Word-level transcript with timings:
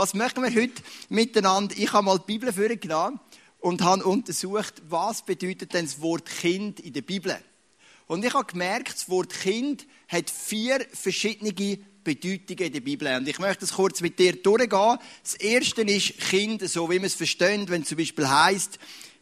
Was 0.00 0.14
machen 0.14 0.42
wir 0.42 0.54
heute 0.54 0.82
miteinander? 1.10 1.74
Ich 1.76 1.92
habe 1.92 2.06
mal 2.06 2.18
die 2.18 2.24
Bibel 2.24 2.50
vorgenommen 2.50 3.20
und 3.58 3.82
habe 3.82 4.02
untersucht, 4.02 4.80
was 4.88 5.22
bedeutet 5.22 5.74
denn 5.74 5.84
das 5.84 6.00
Wort 6.00 6.24
Kind 6.24 6.80
in 6.80 6.94
der 6.94 7.02
Bibel. 7.02 7.36
Und 8.06 8.24
ich 8.24 8.32
habe 8.32 8.50
gemerkt, 8.50 8.94
das 8.94 9.10
Wort 9.10 9.30
Kind 9.30 9.86
hat 10.08 10.30
vier 10.30 10.86
verschiedene 10.94 11.52
Bedeutungen 11.52 12.64
in 12.64 12.72
der 12.72 12.80
Bibel. 12.80 13.14
Und 13.14 13.28
ich 13.28 13.38
möchte 13.38 13.60
das 13.60 13.74
kurz 13.74 14.00
mit 14.00 14.18
dir 14.18 14.36
durchgehen. 14.36 14.96
Das 15.22 15.34
erste 15.34 15.82
ist 15.82 16.18
Kind, 16.18 16.66
so 16.66 16.88
wie 16.88 16.96
man 16.96 17.04
es 17.04 17.14
versteht, 17.14 17.68
wenn 17.68 17.82
es 17.82 17.88
zum 17.88 17.98
Beispiel 17.98 18.26
heißt, 18.26 18.78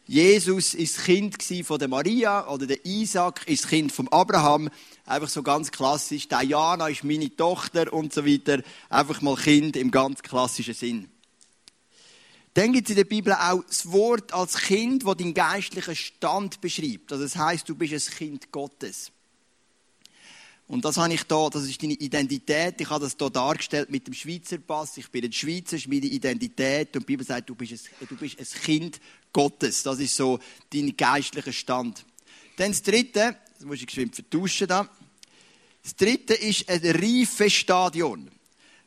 Jesus 0.09 0.73
ist 0.73 1.03
Kind 1.03 1.37
von 1.63 1.77
der 1.77 1.87
Maria 1.87 2.47
oder 2.47 2.65
der 2.65 2.83
Isaac 2.83 3.47
ist 3.47 3.69
Kind 3.69 3.91
von 3.91 4.07
Abraham. 4.07 4.71
Einfach 5.05 5.29
so 5.29 5.43
ganz 5.43 5.69
klassisch. 5.69 6.27
Diana 6.27 6.87
ist 6.87 7.03
meine 7.03 7.35
Tochter 7.35 7.93
und 7.93 8.11
so 8.11 8.25
weiter. 8.25 8.63
Einfach 8.89 9.21
mal 9.21 9.35
Kind 9.35 9.77
im 9.77 9.91
ganz 9.91 10.23
klassischen 10.23 10.73
Sinn. 10.73 11.09
Dann 12.55 12.73
gibt 12.73 12.87
es 12.87 12.89
in 12.89 12.95
der 12.95 13.03
Bibel 13.03 13.33
auch 13.33 13.63
das 13.67 13.91
Wort 13.91 14.33
als 14.33 14.57
Kind, 14.57 15.05
das 15.05 15.17
deinen 15.17 15.35
geistlichen 15.35 15.95
Stand 15.95 16.59
beschreibt. 16.59 17.11
Also 17.11 17.25
das 17.25 17.35
heißt, 17.35 17.69
du 17.69 17.75
bist 17.75 17.93
ein 17.93 18.17
Kind 18.17 18.51
Gottes. 18.51 19.11
Und 20.69 20.85
das 20.85 20.97
habe 20.97 21.11
ich 21.11 21.23
da, 21.23 21.49
das 21.49 21.63
ist 21.63 21.81
deine 21.81 21.93
Identität. 21.93 22.79
Ich 22.79 22.87
habe 22.91 23.03
das 23.03 23.15
hier 23.17 23.29
dargestellt 23.31 23.89
mit 23.89 24.05
dem 24.05 24.13
Schweizer 24.13 24.59
Pass. 24.59 24.97
Ich 24.97 25.09
bin 25.09 25.25
ein 25.25 25.33
Schweizer, 25.33 25.71
das 25.71 25.81
ist 25.81 25.87
meine 25.87 26.05
Identität. 26.05 26.95
Und 26.95 27.01
die 27.01 27.05
Bibel 27.07 27.25
sagt, 27.25 27.49
du 27.49 27.55
bist, 27.55 27.71
ein, 27.71 28.07
du 28.07 28.15
bist 28.15 28.37
ein 28.39 28.61
Kind 28.61 29.01
Gottes. 29.33 29.81
Das 29.81 29.97
ist 29.97 30.15
so 30.15 30.37
dein 30.71 30.95
geistlicher 30.95 31.51
Stand. 31.51 32.05
Dann 32.55 32.69
das 32.69 32.83
dritte, 32.83 33.35
das 33.57 33.65
muss 33.65 33.79
ich 33.79 33.87
geschwind 33.87 34.13
vertuschen 34.13 34.67
da. 34.67 34.87
Das 35.81 35.95
dritte 35.95 36.35
ist 36.35 36.69
ein 36.69 36.85
reifes 36.85 37.51
Stadion. 37.51 38.29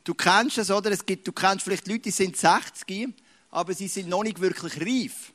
Du 0.05 0.13
kennst 0.13 0.59
es, 0.59 0.71
oder? 0.71 0.89
Es 0.89 1.05
gibt, 1.05 1.27
du 1.27 1.33
kennst 1.33 1.65
vielleicht 1.65 1.87
Leute, 1.89 2.03
die 2.03 2.11
sind 2.11 2.37
60, 2.37 3.09
aber 3.51 3.73
sie 3.73 3.89
sind 3.89 4.07
noch 4.07 4.23
nicht 4.23 4.39
wirklich 4.39 4.79
reif. 4.79 5.32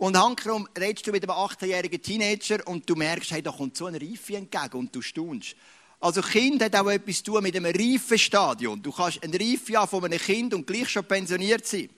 Und 0.00 0.16
hankerum 0.16 0.66
redest 0.78 1.06
du 1.06 1.12
mit 1.12 1.22
einem 1.24 1.36
18-jährigen 1.36 2.00
Teenager 2.00 2.66
und 2.66 2.88
du 2.88 2.94
merkst, 2.96 3.32
hey, 3.32 3.42
da 3.42 3.50
kommt 3.50 3.76
so 3.76 3.84
ein 3.84 3.94
Reife 3.94 4.34
entgegen 4.34 4.78
und 4.78 4.96
du 4.96 5.02
staunst. 5.02 5.54
Also 6.00 6.22
Kind 6.22 6.62
hat 6.62 6.74
auch 6.74 6.88
etwas 6.88 7.18
zu 7.18 7.24
tun 7.24 7.42
mit 7.42 7.54
einem 7.54 7.66
reifen 7.66 8.18
Stadion. 8.18 8.80
Du 8.80 8.92
kannst 8.92 9.22
ein 9.22 9.34
Reife 9.34 9.76
haben 9.76 9.90
von 9.90 10.02
einem 10.02 10.18
Kind 10.18 10.54
und 10.54 10.66
gleich 10.66 10.88
schon 10.88 11.04
pensioniert 11.04 11.66
sein. 11.66 11.90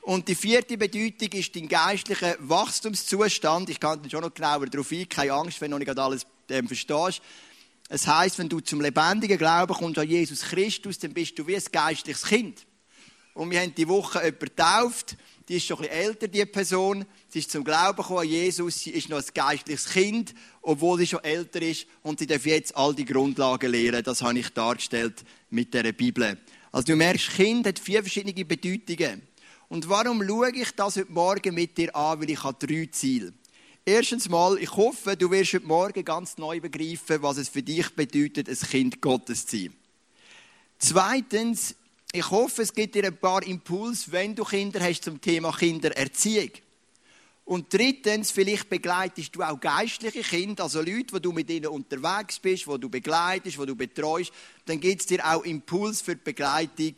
Und 0.00 0.26
die 0.26 0.34
vierte 0.34 0.78
Bedeutung 0.78 1.28
ist 1.38 1.54
dein 1.54 1.68
geistlicher 1.68 2.36
Wachstumszustand. 2.38 3.68
Ich 3.68 3.78
kann 3.78 4.08
schon 4.08 4.22
noch 4.22 4.32
genauer 4.32 4.64
darauf 4.64 4.90
ein, 4.90 5.06
keine 5.06 5.34
Angst, 5.34 5.60
wenn 5.60 5.72
du 5.72 5.78
nicht 5.78 5.98
alles 5.98 6.26
ähm, 6.48 6.66
verstehst. 6.66 7.20
Es 7.90 8.06
heißt, 8.06 8.38
wenn 8.38 8.48
du 8.48 8.60
zum 8.60 8.80
lebendigen 8.80 9.36
Glauben 9.36 9.74
kommst 9.74 9.98
an 9.98 10.08
Jesus 10.08 10.40
Christus, 10.40 10.98
dann 10.98 11.12
bist 11.12 11.38
du 11.38 11.46
wie 11.46 11.56
ein 11.56 11.64
geistliches 11.70 12.22
Kind. 12.22 12.64
Und 13.34 13.50
wir 13.50 13.60
haben 13.60 13.74
die 13.74 13.86
Woche 13.86 14.24
jemanden 14.24 14.46
getauft 14.46 15.18
die 15.48 15.56
ist 15.56 15.66
schon 15.66 15.76
ein 15.76 15.82
bisschen 15.82 15.96
älter, 15.96 16.28
die 16.28 16.44
Person. 16.44 17.06
Sie 17.28 17.38
ist 17.38 17.50
zum 17.50 17.62
Glauben 17.62 17.96
gekommen 17.96 18.20
an 18.20 18.28
Jesus. 18.28 18.80
Sie 18.80 18.90
ist 18.90 19.08
noch 19.08 19.18
ein 19.18 19.24
geistliches 19.32 19.88
Kind, 19.88 20.34
obwohl 20.60 20.98
sie 20.98 21.06
schon 21.06 21.22
älter 21.22 21.62
ist. 21.62 21.86
Und 22.02 22.18
sie 22.18 22.26
darf 22.26 22.44
jetzt 22.46 22.76
all 22.76 22.94
die 22.94 23.04
Grundlagen 23.04 23.70
lehren. 23.70 24.02
Das 24.02 24.22
habe 24.22 24.38
ich 24.38 24.48
dargestellt 24.50 25.24
mit 25.50 25.72
der 25.72 25.92
Bibel. 25.92 26.36
Also 26.72 26.86
du 26.86 26.96
merkst, 26.96 27.30
Kind 27.30 27.66
hat 27.66 27.78
vier 27.78 28.02
verschiedene 28.02 28.44
Bedeutungen. 28.44 29.22
Und 29.68 29.88
warum 29.88 30.26
schaue 30.26 30.50
ich 30.50 30.72
das 30.72 30.96
heute 30.96 31.12
Morgen 31.12 31.54
mit 31.54 31.78
dir 31.78 31.94
an? 31.94 32.20
Weil 32.20 32.30
ich 32.30 32.42
habe 32.42 32.66
drei 32.66 32.88
Ziele. 32.90 33.32
Erstens 33.84 34.28
mal, 34.28 34.58
ich 34.58 34.74
hoffe, 34.74 35.16
du 35.16 35.30
wirst 35.30 35.54
heute 35.54 35.66
Morgen 35.66 36.04
ganz 36.04 36.38
neu 36.38 36.60
begreifen, 36.60 37.22
was 37.22 37.36
es 37.36 37.48
für 37.48 37.62
dich 37.62 37.88
bedeutet, 37.90 38.48
ein 38.48 38.56
Kind 38.56 39.00
Gottes 39.00 39.46
zu 39.46 39.58
sein. 39.58 39.74
Zweitens, 40.78 41.76
ich 42.16 42.30
hoffe, 42.30 42.62
es 42.62 42.72
gibt 42.72 42.94
dir 42.94 43.04
ein 43.04 43.16
paar 43.16 43.42
Impulse, 43.42 44.10
wenn 44.10 44.34
du 44.34 44.44
Kinder 44.44 44.80
hast 44.80 45.04
zum 45.04 45.20
Thema 45.20 45.52
Kindererziehung. 45.52 46.50
Und 47.44 47.72
drittens, 47.72 48.32
vielleicht 48.32 48.68
begleitest 48.68 49.36
du 49.36 49.42
auch 49.42 49.60
geistliche 49.60 50.22
Kinder, 50.22 50.64
also 50.64 50.80
Leute, 50.80 51.12
wo 51.12 51.18
du 51.18 51.30
mit 51.30 51.48
ihnen 51.48 51.68
unterwegs 51.68 52.40
bist, 52.40 52.66
wo 52.66 52.76
du 52.76 52.88
begleitest, 52.88 53.58
wo 53.58 53.64
du 53.64 53.76
betreust. 53.76 54.32
Dann 54.64 54.80
gibt 54.80 55.02
es 55.02 55.06
dir 55.06 55.24
auch 55.24 55.44
Impuls 55.44 56.00
für 56.00 56.16
die 56.16 56.24
Begleitung 56.24 56.94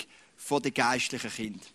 der 0.50 0.70
geistlichen 0.70 1.30
Kinder. 1.30 1.66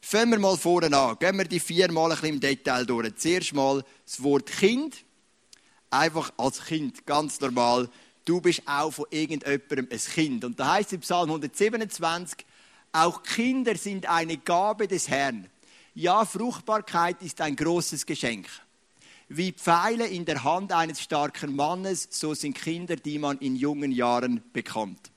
Fangen 0.00 0.32
wir 0.32 0.38
mal 0.38 0.56
vorne 0.56 0.96
an. 0.96 1.16
Gehen 1.18 1.38
wir 1.38 1.44
die 1.44 1.60
vier 1.60 1.92
Mal 1.92 2.10
ein 2.10 2.18
bisschen 2.18 2.34
im 2.34 2.40
Detail 2.40 2.84
durch. 2.84 3.14
Zuerst 3.16 3.54
mal 3.54 3.84
das 4.04 4.22
Wort 4.22 4.46
Kind. 4.46 5.04
Einfach 5.90 6.32
als 6.36 6.64
Kind, 6.64 7.06
ganz 7.06 7.40
normal 7.40 7.88
du 8.24 8.40
bist 8.40 8.62
auch 8.66 8.90
von 8.90 9.06
irgendjemandem 9.10 9.88
ein 9.90 9.98
Kind. 9.98 10.44
Und 10.44 10.58
da 10.58 10.74
heißt 10.74 10.88
es 10.88 10.92
im 10.94 11.00
Psalm 11.00 11.28
127, 11.30 12.44
auch 12.92 13.22
Kinder 13.22 13.76
sind 13.76 14.06
eine 14.06 14.36
Gabe 14.36 14.86
des 14.86 15.08
Herrn. 15.08 15.48
Ja, 15.94 16.24
Fruchtbarkeit 16.24 17.22
ist 17.22 17.40
ein 17.40 17.56
großes 17.56 18.06
Geschenk. 18.06 18.46
Wie 19.28 19.52
Pfeile 19.52 20.06
in 20.06 20.24
der 20.24 20.44
Hand 20.44 20.72
eines 20.72 21.00
starken 21.00 21.56
Mannes, 21.56 22.08
so 22.10 22.34
sind 22.34 22.54
Kinder, 22.56 22.96
die 22.96 23.18
man 23.18 23.38
in 23.38 23.56
jungen 23.56 23.90
Jahren 23.90 24.42
bekommt. 24.52 25.10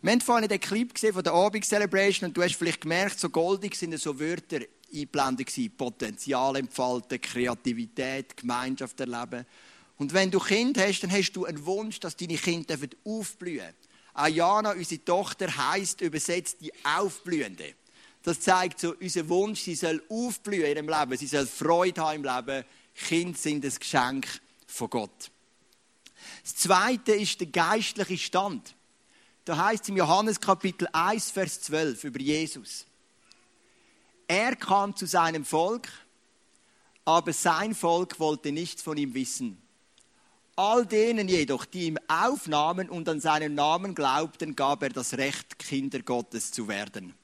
Wir 0.00 0.12
haben 0.12 0.20
vorhin 0.20 0.48
den 0.48 0.60
Clip 0.60 0.94
gesehen 0.94 1.14
von 1.14 1.24
der 1.24 1.32
Abend 1.32 1.64
Celebration 1.64 2.28
und 2.28 2.36
du 2.36 2.42
hast 2.42 2.54
vielleicht 2.54 2.82
gemerkt, 2.82 3.18
so 3.18 3.30
goldig 3.30 3.74
sind 3.74 3.98
so 3.98 4.20
Wörter 4.20 4.60
eingeblendet. 4.94 5.76
Potenzial 5.76 6.56
entfalten, 6.56 7.20
Kreativität, 7.20 8.36
Gemeinschaft 8.36 9.00
erleben. 9.00 9.44
Und 9.98 10.12
wenn 10.12 10.30
du 10.30 10.38
Kind 10.38 10.78
hast, 10.78 11.00
dann 11.00 11.12
hast 11.12 11.32
du 11.32 11.44
einen 11.44 11.66
Wunsch, 11.66 12.00
dass 12.00 12.16
deine 12.16 12.36
Kinder 12.36 12.76
aufblühen 13.04 13.74
Ayana, 14.14 14.72
unsere 14.72 15.04
Tochter, 15.04 15.56
heißt 15.56 16.00
übersetzt 16.00 16.60
die 16.60 16.72
Aufblühende. 16.84 17.74
Das 18.24 18.40
zeigt 18.40 18.80
so 18.80 18.94
unseren 18.96 19.28
Wunsch, 19.28 19.60
sie 19.60 19.76
soll 19.76 20.02
aufblühen 20.08 20.64
in 20.64 20.76
ihrem 20.76 20.88
Leben, 20.88 21.16
sie 21.16 21.28
soll 21.28 21.46
Freude 21.46 22.02
haben 22.02 22.24
im 22.24 22.24
Leben. 22.24 22.64
Kinder 22.94 23.38
sind 23.38 23.64
ein 23.64 23.72
Geschenk 23.78 24.26
von 24.66 24.90
Gott. 24.90 25.30
Das 26.42 26.56
zweite 26.56 27.12
ist 27.12 27.40
der 27.40 27.46
geistliche 27.46 28.18
Stand. 28.18 28.74
Da 29.44 29.56
heißt 29.56 29.84
es 29.84 29.88
im 29.88 29.96
Johannes 29.96 30.40
Kapitel 30.40 30.88
1, 30.92 31.30
Vers 31.30 31.60
12 31.62 32.04
über 32.04 32.20
Jesus. 32.20 32.86
Er 34.26 34.56
kam 34.56 34.94
zu 34.96 35.06
seinem 35.06 35.44
Volk, 35.44 35.88
aber 37.04 37.32
sein 37.32 37.74
Volk 37.74 38.18
wollte 38.18 38.50
nichts 38.52 38.82
von 38.82 38.98
ihm 38.98 39.14
wissen. 39.14 39.62
All 40.58 40.84
denen 40.84 41.28
jedoch, 41.28 41.64
die 41.66 41.86
ihm 41.86 41.98
aufnahmen 42.08 42.90
und 42.90 43.08
an 43.08 43.20
seinen 43.20 43.54
Namen 43.54 43.94
glaubten, 43.94 44.56
gab 44.56 44.82
er 44.82 44.88
das 44.88 45.16
Recht, 45.16 45.56
Kinder 45.60 46.00
Gottes 46.00 46.50
zu 46.50 46.66
werden. 46.66 47.14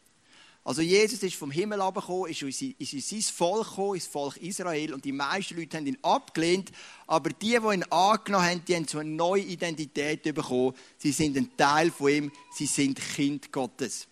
Also 0.62 0.82
Jesus 0.82 1.20
ist 1.20 1.34
vom 1.34 1.50
Himmel 1.50 1.80
abgekommen, 1.80 2.30
ist 2.30 2.42
in 2.42 3.00
sein 3.00 3.22
Volk 3.22 3.70
gekommen, 3.70 3.96
ins 3.96 4.06
Volk 4.06 4.36
Israel 4.36 4.94
und 4.94 5.04
die 5.04 5.10
meisten 5.10 5.56
Leute 5.56 5.78
haben 5.78 5.86
ihn 5.88 5.98
abgelehnt, 6.02 6.70
aber 7.08 7.30
die, 7.30 7.58
die 7.58 7.74
ihn 7.74 7.82
angenommen 7.90 8.46
haben, 8.46 8.64
die 8.68 8.76
haben 8.76 8.86
so 8.86 9.00
eine 9.00 9.10
neue 9.10 9.42
Identität 9.42 10.22
bekommen. 10.22 10.74
Sie 10.96 11.10
sind 11.10 11.36
ein 11.36 11.56
Teil 11.56 11.90
von 11.90 12.10
ihm, 12.10 12.32
sie 12.52 12.66
sind 12.66 13.00
Kind 13.16 13.50
Gottes. 13.50 14.06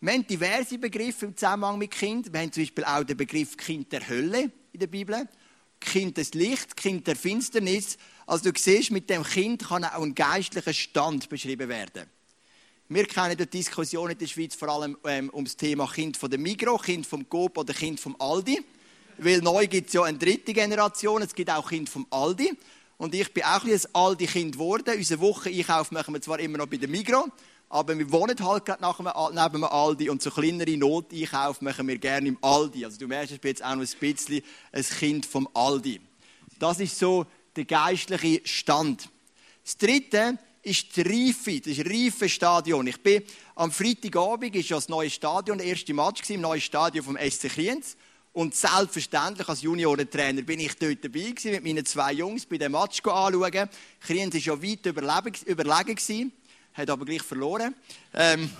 Wir 0.00 0.14
haben 0.14 0.26
diverse 0.26 0.78
Begriffe 0.78 1.26
im 1.26 1.36
Zusammenhang 1.36 1.76
mit 1.76 1.90
Kind. 1.90 2.32
Wir 2.32 2.40
haben 2.40 2.50
zum 2.50 2.62
Beispiel 2.62 2.84
auch 2.84 3.04
den 3.04 3.18
Begriff 3.18 3.54
Kind 3.54 3.92
der 3.92 4.08
Hölle 4.08 4.50
in 4.72 4.80
der 4.80 4.86
Bibel. 4.86 5.28
Kind 5.84 6.16
des 6.16 6.34
Lichts, 6.34 6.74
Kind 6.76 7.06
der 7.06 7.16
Finsternis. 7.16 7.96
Also 8.26 8.50
du 8.50 8.58
siehst, 8.58 8.90
mit 8.90 9.10
dem 9.10 9.22
Kind 9.22 9.66
kann 9.66 9.84
auch 9.84 10.02
ein 10.02 10.14
geistlicher 10.14 10.72
Stand 10.72 11.28
beschrieben 11.28 11.68
werden. 11.68 12.06
Wir 12.88 13.06
kennen 13.06 13.36
die 13.36 13.46
Diskussion 13.46 14.10
in 14.10 14.18
der 14.18 14.26
Schweiz 14.26 14.54
vor 14.54 14.68
allem 14.68 14.98
ähm, 15.04 15.30
um 15.30 15.44
das 15.44 15.56
Thema 15.56 15.86
Kind 15.86 16.16
von 16.16 16.28
der 16.28 16.38
Migro, 16.38 16.76
Kind 16.76 17.06
vom 17.06 17.28
Coop 17.28 17.56
oder 17.56 17.72
Kind 17.72 17.98
vom 17.98 18.14
Aldi. 18.18 18.62
Weil 19.18 19.40
neu 19.40 19.66
gibt 19.66 19.88
es 19.88 19.94
ja 19.94 20.02
eine 20.02 20.18
dritte 20.18 20.52
Generation, 20.52 21.22
es 21.22 21.34
gibt 21.34 21.50
auch 21.50 21.68
Kind 21.68 21.88
vom 21.88 22.06
Aldi. 22.10 22.52
Und 22.98 23.14
ich 23.14 23.32
bin 23.32 23.44
auch 23.44 23.64
ein 23.64 23.80
Aldi-Kind 23.92 24.52
geworden. 24.52 24.94
Unsere 24.96 25.20
Woche-Einkauf 25.20 25.90
machen 25.90 26.14
wir 26.14 26.20
zwar 26.20 26.38
immer 26.38 26.58
noch 26.58 26.66
bei 26.66 26.76
der 26.76 26.88
Migro, 26.88 27.26
aber 27.72 27.98
wir 27.98 28.12
wohnen 28.12 28.38
halt 28.38 28.66
gerade 28.66 28.84
neben 28.84 29.52
dem 29.52 29.64
Aldi 29.64 30.10
und 30.10 30.20
so 30.20 30.30
kleinere 30.30 30.76
Noteinkauf 30.76 31.62
machen 31.62 31.88
wir 31.88 31.96
gerne 31.96 32.28
im 32.28 32.38
Aldi. 32.42 32.84
Also 32.84 32.98
du 32.98 33.08
merkst, 33.08 33.32
ich 33.32 33.40
bin 33.40 33.48
jetzt 33.48 33.64
auch 33.64 33.74
noch 33.74 33.82
ein 33.82 33.98
bisschen 33.98 34.42
ein 34.72 34.84
Kind 34.84 35.24
vom 35.24 35.48
Aldi. 35.54 35.98
Das 36.58 36.80
ist 36.80 36.98
so 36.98 37.24
der 37.56 37.64
geistliche 37.64 38.42
Stand. 38.44 39.08
Das 39.64 39.78
dritte 39.78 40.38
ist 40.62 40.94
die 40.94 41.00
Reife, 41.00 41.60
das 41.60 41.78
reife 41.78 42.28
Stadion. 42.28 42.86
Ich 42.86 43.02
bin 43.02 43.22
am 43.54 43.72
Freitagabend, 43.72 44.54
ist 44.54 44.70
das 44.70 44.90
neue 44.90 45.08
Stadion, 45.08 45.56
der 45.56 45.68
erste 45.68 45.94
Match 45.94 46.28
im 46.28 46.42
neuen 46.42 46.60
Stadion 46.60 47.06
vom 47.06 47.16
SC 47.16 47.48
Kriens. 47.48 47.96
Und 48.34 48.54
selbstverständlich 48.54 49.48
als 49.48 49.62
Juniorentrainer 49.62 50.42
bin 50.42 50.60
ich 50.60 50.74
dort 50.78 51.02
dabei 51.02 51.20
gewesen, 51.20 51.52
mit 51.52 51.64
meinen 51.64 51.86
zwei 51.86 52.12
Jungs 52.12 52.44
bei 52.44 52.58
dem 52.58 52.72
Match 52.72 53.00
anschauen. 53.02 53.68
Kriens 54.00 54.34
war 54.34 54.40
ja 54.40 54.62
weit 54.62 55.46
überlegen 55.46 55.96
hat 56.74 56.90
aber 56.90 57.04
gleich 57.04 57.22
verloren. 57.22 57.74
Ähm, 58.14 58.50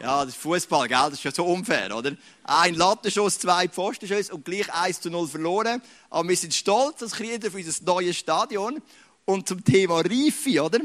ja, 0.00 0.24
das 0.24 0.34
ist 0.34 0.40
Fußball, 0.40 0.88
gell? 0.88 0.98
Das 0.98 1.12
ist 1.14 1.24
ja 1.24 1.30
so 1.30 1.44
unfair, 1.44 1.94
oder? 1.94 2.16
Ein 2.44 2.74
Lattenschuss, 2.74 3.38
zwei 3.38 3.68
Pfostenschüsse 3.68 4.34
und 4.34 4.46
gleich 4.46 4.72
1 4.72 5.02
zu 5.02 5.10
0 5.10 5.28
verloren. 5.28 5.82
Aber 6.08 6.26
wir 6.26 6.36
sind 6.36 6.54
stolz 6.54 7.02
als 7.02 7.12
Krieger 7.12 7.50
für 7.50 7.58
unser 7.58 7.84
neues 7.84 8.16
Stadion. 8.16 8.80
Und 9.26 9.46
zum 9.46 9.62
Thema 9.62 10.00
Reife, 10.00 10.62
oder? 10.62 10.80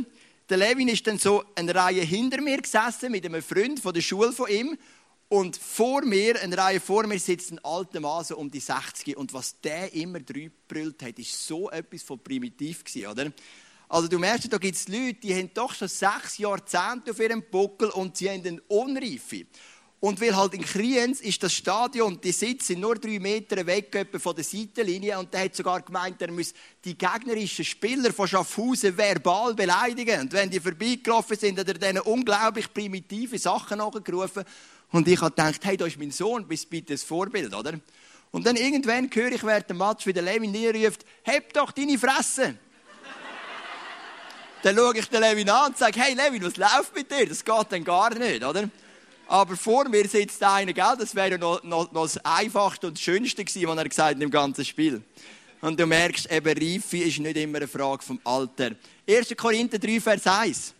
Der 0.49 0.57
Levin 0.57 0.89
ist 0.89 1.07
dann 1.07 1.17
so 1.17 1.43
eine 1.55 1.73
Reihe 1.73 2.01
hinter 2.01 2.41
mir 2.41 2.61
gesessen 2.61 3.11
mit 3.11 3.25
einem 3.25 3.41
Freund 3.41 3.79
von 3.79 3.93
der 3.93 4.01
Schule 4.01 4.33
von 4.33 4.49
ihm. 4.49 4.77
Und 5.29 5.55
vor 5.55 6.03
mir, 6.03 6.39
eine 6.41 6.57
Reihe 6.57 6.79
vor 6.79 7.07
mir, 7.07 7.17
sitzt 7.17 7.51
ein 7.51 7.63
alter 7.63 7.99
Mann 8.01 8.23
so 8.25 8.37
um 8.37 8.51
die 8.51 8.59
60. 8.59 9.17
Und 9.17 9.33
was 9.33 9.59
der 9.61 9.93
immer 9.93 10.19
drüber 10.19 10.51
hat, 11.01 11.17
ist 11.17 11.47
so 11.47 11.71
etwas 11.71 12.03
von 12.03 12.19
primitiv 12.19 12.83
gewesen, 12.83 13.07
oder? 13.07 13.31
Also 13.87 14.07
du 14.07 14.17
merkst, 14.17 14.51
da 14.51 14.57
gibt 14.57 14.75
es 14.75 14.87
Leute, 14.87 15.15
die 15.15 15.35
haben 15.35 15.51
doch 15.53 15.73
schon 15.73 15.87
sechs 15.87 16.37
Jahrzehnte 16.37 17.11
auf 17.11 17.19
ihrem 17.19 17.43
Buckel 17.49 17.89
und 17.89 18.17
sie 18.17 18.29
haben 18.29 18.45
eine 18.45 18.61
Unreife. 18.67 19.45
Und 19.99 20.21
weil 20.21 20.35
halt 20.35 20.53
in 20.53 20.63
Kriens 20.63 21.21
ist 21.21 21.41
das 21.41 21.53
Stadion, 21.53 22.19
die 22.21 22.31
sitzen 22.31 22.79
nur 22.79 22.95
drei 22.95 23.17
Meter 23.17 23.65
weg 23.65 24.07
von 24.19 24.35
der 24.35 24.43
Seitenlinie 24.43 25.17
und 25.17 25.33
der 25.33 25.45
hat 25.45 25.55
sogar 25.55 25.81
gemeint, 25.81 26.21
er 26.21 26.31
muss 26.31 26.53
die 26.83 26.97
gegnerischen 26.97 27.65
Spieler 27.65 28.13
von 28.13 28.27
Schaffhausen 28.27 28.95
verbal 28.95 29.55
beleidigen. 29.55 30.21
Und 30.21 30.33
wenn 30.33 30.49
die 30.49 30.59
vorbeigelaufen 30.59 31.37
sind, 31.37 31.57
hat 31.57 31.67
er 31.69 31.75
denen 31.75 32.01
unglaublich 32.01 32.71
primitive 32.71 33.39
Sachen 33.39 33.79
nachgerufen. 33.79 34.43
Und 34.91 35.07
ich 35.07 35.19
habe 35.19 35.31
gedacht, 35.31 35.63
hey, 35.63 35.77
da 35.77 35.85
ist 35.87 35.97
mein 35.97 36.11
Sohn, 36.11 36.47
bist 36.47 36.69
bitte 36.69 36.93
ein 36.93 36.99
Vorbild, 36.99 37.55
oder? 37.55 37.79
Und 38.31 38.45
dann 38.45 38.57
irgendwann 38.57 39.09
höre 39.11 39.31
ich 39.31 39.43
während 39.43 39.69
dem 39.69 39.77
Match, 39.77 40.05
wie 40.05 40.13
der 40.13 40.23
Levin 40.23 40.53
ruft, 40.83 41.05
heb 41.23 41.53
doch 41.53 41.71
deine 41.71 41.97
Fresse. 41.97 42.59
Dann 44.65 44.77
schaue 44.77 44.97
ich 44.97 45.05
den 45.05 45.21
Levin 45.21 45.47
an 45.47 45.67
und 45.67 45.77
sage, 45.77 46.01
hey 46.01 46.15
Levin, 46.15 46.43
was 46.43 46.57
läuft 46.57 46.95
mit 46.95 47.11
dir? 47.11 47.27
Das 47.27 47.45
geht 47.45 47.65
dann 47.69 47.83
gar 47.83 48.11
nicht, 48.15 48.43
oder? 48.43 48.67
Aber 49.27 49.55
vor 49.55 49.87
mir 49.87 50.07
sitzt 50.07 50.41
einer, 50.41 50.73
gell? 50.73 50.95
das 50.97 51.13
wäre 51.13 51.37
noch, 51.37 51.61
noch, 51.63 51.91
noch 51.91 52.01
das 52.01 52.17
Einfachste 52.25 52.87
und 52.87 52.97
Schönste 52.97 53.45
gewesen, 53.45 53.67
was 53.67 53.77
er 53.77 53.87
gesagt 53.87 54.15
hat 54.15 54.23
im 54.23 54.31
ganzen 54.31 54.65
Spiel. 54.65 55.03
Und 55.61 55.79
du 55.79 55.85
merkst, 55.85 56.31
eben 56.31 56.57
Reife 56.57 56.97
ist 56.97 57.19
nicht 57.19 57.37
immer 57.37 57.57
eine 57.59 57.67
Frage 57.67 58.01
vom 58.01 58.19
Alter. 58.23 58.71
1. 59.07 59.35
Korinther 59.37 59.77
3, 59.77 60.01
Vers 60.01 60.25
1. 60.25 60.73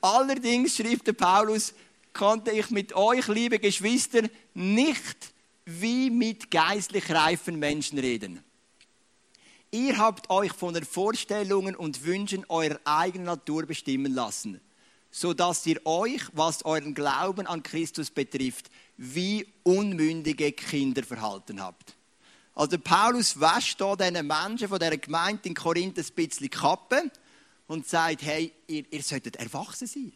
Allerdings, 0.00 0.76
schreibt 0.76 1.08
der 1.08 1.14
Paulus, 1.14 1.74
konnte 2.12 2.52
ich 2.52 2.70
mit 2.70 2.94
euch, 2.94 3.26
liebe 3.26 3.58
Geschwister, 3.58 4.22
nicht 4.54 5.16
wie 5.64 6.08
mit 6.08 6.52
geistlich 6.52 7.10
reifen 7.10 7.58
Menschen 7.58 7.98
reden. 7.98 8.44
Ihr 9.74 9.98
habt 9.98 10.30
euch 10.30 10.52
von 10.52 10.72
den 10.72 10.84
Vorstellungen 10.84 11.74
und 11.74 12.04
Wünschen 12.04 12.44
eurer 12.48 12.78
eigenen 12.84 13.26
Natur 13.26 13.66
bestimmen 13.66 14.14
lassen 14.14 14.60
so 15.14 15.32
dass 15.32 15.64
ihr 15.64 15.80
euch, 15.86 16.22
was 16.32 16.64
euren 16.64 16.92
Glauben 16.92 17.46
an 17.46 17.62
Christus 17.62 18.10
betrifft, 18.10 18.68
wie 18.96 19.46
unmündige 19.62 20.50
Kinder 20.50 21.04
verhalten 21.04 21.62
habt. 21.62 21.94
Also 22.52 22.78
Paulus 22.78 23.38
wäscht 23.38 23.78
hier 23.78 23.96
diesen 23.96 24.26
Menschen 24.26 24.66
von 24.66 24.80
dieser 24.80 24.96
Gemeinde 24.96 25.48
in 25.48 25.54
Korinth 25.54 25.98
ein 25.98 26.06
bisschen 26.16 26.50
Kappe 26.50 27.12
und 27.68 27.86
sagt, 27.86 28.22
hey, 28.22 28.52
ihr, 28.66 28.84
ihr 28.90 29.02
solltet 29.04 29.36
erwachsen 29.36 29.86
sein. 29.86 30.12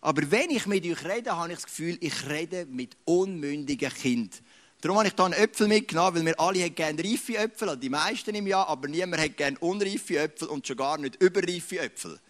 Aber 0.00 0.30
wenn 0.30 0.50
ich 0.50 0.66
mit 0.66 0.86
euch 0.86 1.04
rede, 1.04 1.36
habe 1.36 1.50
ich 1.50 1.56
das 1.56 1.66
Gefühl, 1.66 1.98
ich 2.00 2.28
rede 2.28 2.66
mit 2.66 2.96
unmündigen 3.04 3.92
Kindern. 3.92 4.38
Darum 4.80 4.98
habe 4.98 5.08
ich 5.08 5.14
hier 5.14 5.24
einen 5.24 5.34
Äpfel 5.34 5.68
mitgenommen, 5.68 6.16
weil 6.18 6.26
wir 6.26 6.40
alle 6.40 6.70
gerne 6.70 7.02
reife 7.02 7.36
Äpfel, 7.36 7.70
also 7.70 7.80
die 7.80 7.88
meisten 7.88 8.34
im 8.34 8.46
Jahr, 8.46 8.68
aber 8.68 8.88
niemand 8.88 9.22
hat 9.22 9.36
gerne 9.36 9.58
unreife 9.60 10.18
Äpfel 10.18 10.48
und 10.48 10.66
schon 10.66 10.76
gar 10.76 10.98
nicht 10.98 11.20
überreife 11.20 11.78
Äpfel. 11.80 12.20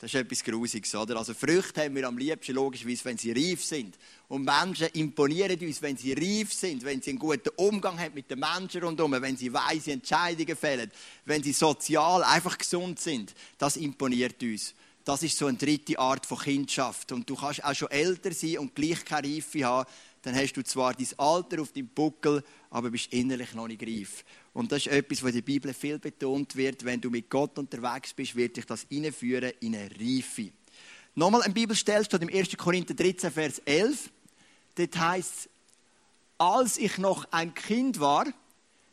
Das 0.00 0.14
ist 0.14 0.18
etwas 0.18 0.42
Grusiges, 0.42 0.94
oder? 0.94 1.18
Also 1.18 1.34
Früchte 1.34 1.82
haben 1.82 1.94
wir 1.94 2.08
am 2.08 2.16
liebsten 2.16 2.54
logischerweise, 2.54 3.04
wenn 3.04 3.18
sie 3.18 3.32
reif 3.32 3.62
sind. 3.62 3.98
Und 4.28 4.44
Menschen 4.44 4.86
imponieren 4.94 5.60
uns, 5.60 5.82
wenn 5.82 5.98
sie 5.98 6.14
reif 6.14 6.54
sind, 6.54 6.82
wenn 6.84 7.02
sie 7.02 7.10
einen 7.10 7.18
guten 7.18 7.50
Umgang 7.56 8.00
haben 8.00 8.14
mit 8.14 8.30
den 8.30 8.38
Menschen 8.38 8.82
rundherum, 8.82 9.12
wenn 9.20 9.36
sie 9.36 9.52
weise 9.52 9.92
Entscheidungen 9.92 10.56
fällen, 10.56 10.90
wenn 11.26 11.42
sie 11.42 11.52
sozial 11.52 12.24
einfach 12.24 12.56
gesund 12.56 12.98
sind. 12.98 13.34
Das 13.58 13.76
imponiert 13.76 14.42
uns. 14.42 14.74
Das 15.04 15.22
ist 15.22 15.36
so 15.36 15.46
eine 15.46 15.58
dritte 15.58 15.98
Art 15.98 16.24
von 16.24 16.38
Kindschaft. 16.38 17.12
Und 17.12 17.28
du 17.28 17.34
kannst 17.34 17.62
auch 17.62 17.74
schon 17.74 17.90
älter 17.90 18.32
sein 18.32 18.58
und 18.58 18.74
gleich 18.74 19.04
keine 19.04 19.28
Reife 19.28 19.64
haben. 19.66 19.90
Dann 20.22 20.34
hast 20.34 20.52
du 20.52 20.62
zwar 20.62 20.94
dein 20.94 21.08
Alter 21.16 21.62
auf 21.62 21.72
deinem 21.72 21.88
Buckel, 21.88 22.44
aber 22.68 22.90
bist 22.90 23.12
innerlich 23.12 23.54
noch 23.54 23.68
nicht 23.68 23.82
reif. 23.82 24.24
Und 24.52 24.70
das 24.70 24.86
ist 24.86 24.92
etwas, 24.92 25.22
was 25.22 25.30
in 25.30 25.36
der 25.36 25.42
Bibel 25.42 25.72
viel 25.72 25.98
betont 25.98 26.54
wird. 26.56 26.84
Wenn 26.84 27.00
du 27.00 27.08
mit 27.08 27.30
Gott 27.30 27.58
unterwegs 27.58 28.12
bist, 28.12 28.36
wird 28.36 28.56
dich 28.56 28.66
das 28.66 28.86
in 28.90 29.06
eine 29.06 29.90
Reife. 29.98 30.50
Nochmal 31.14 31.42
ein 31.42 31.54
Bibelstelle 31.54 32.04
steht 32.04 32.22
im 32.22 32.28
1. 32.28 32.56
Korinther 32.56 32.94
13, 32.94 33.30
Vers 33.30 33.58
11. 33.64 34.10
Dort 34.76 34.98
heißt 34.98 35.48
als 36.40 36.78
ich 36.78 36.96
noch 36.96 37.26
ein 37.32 37.52
Kind 37.52 38.00
war, 38.00 38.26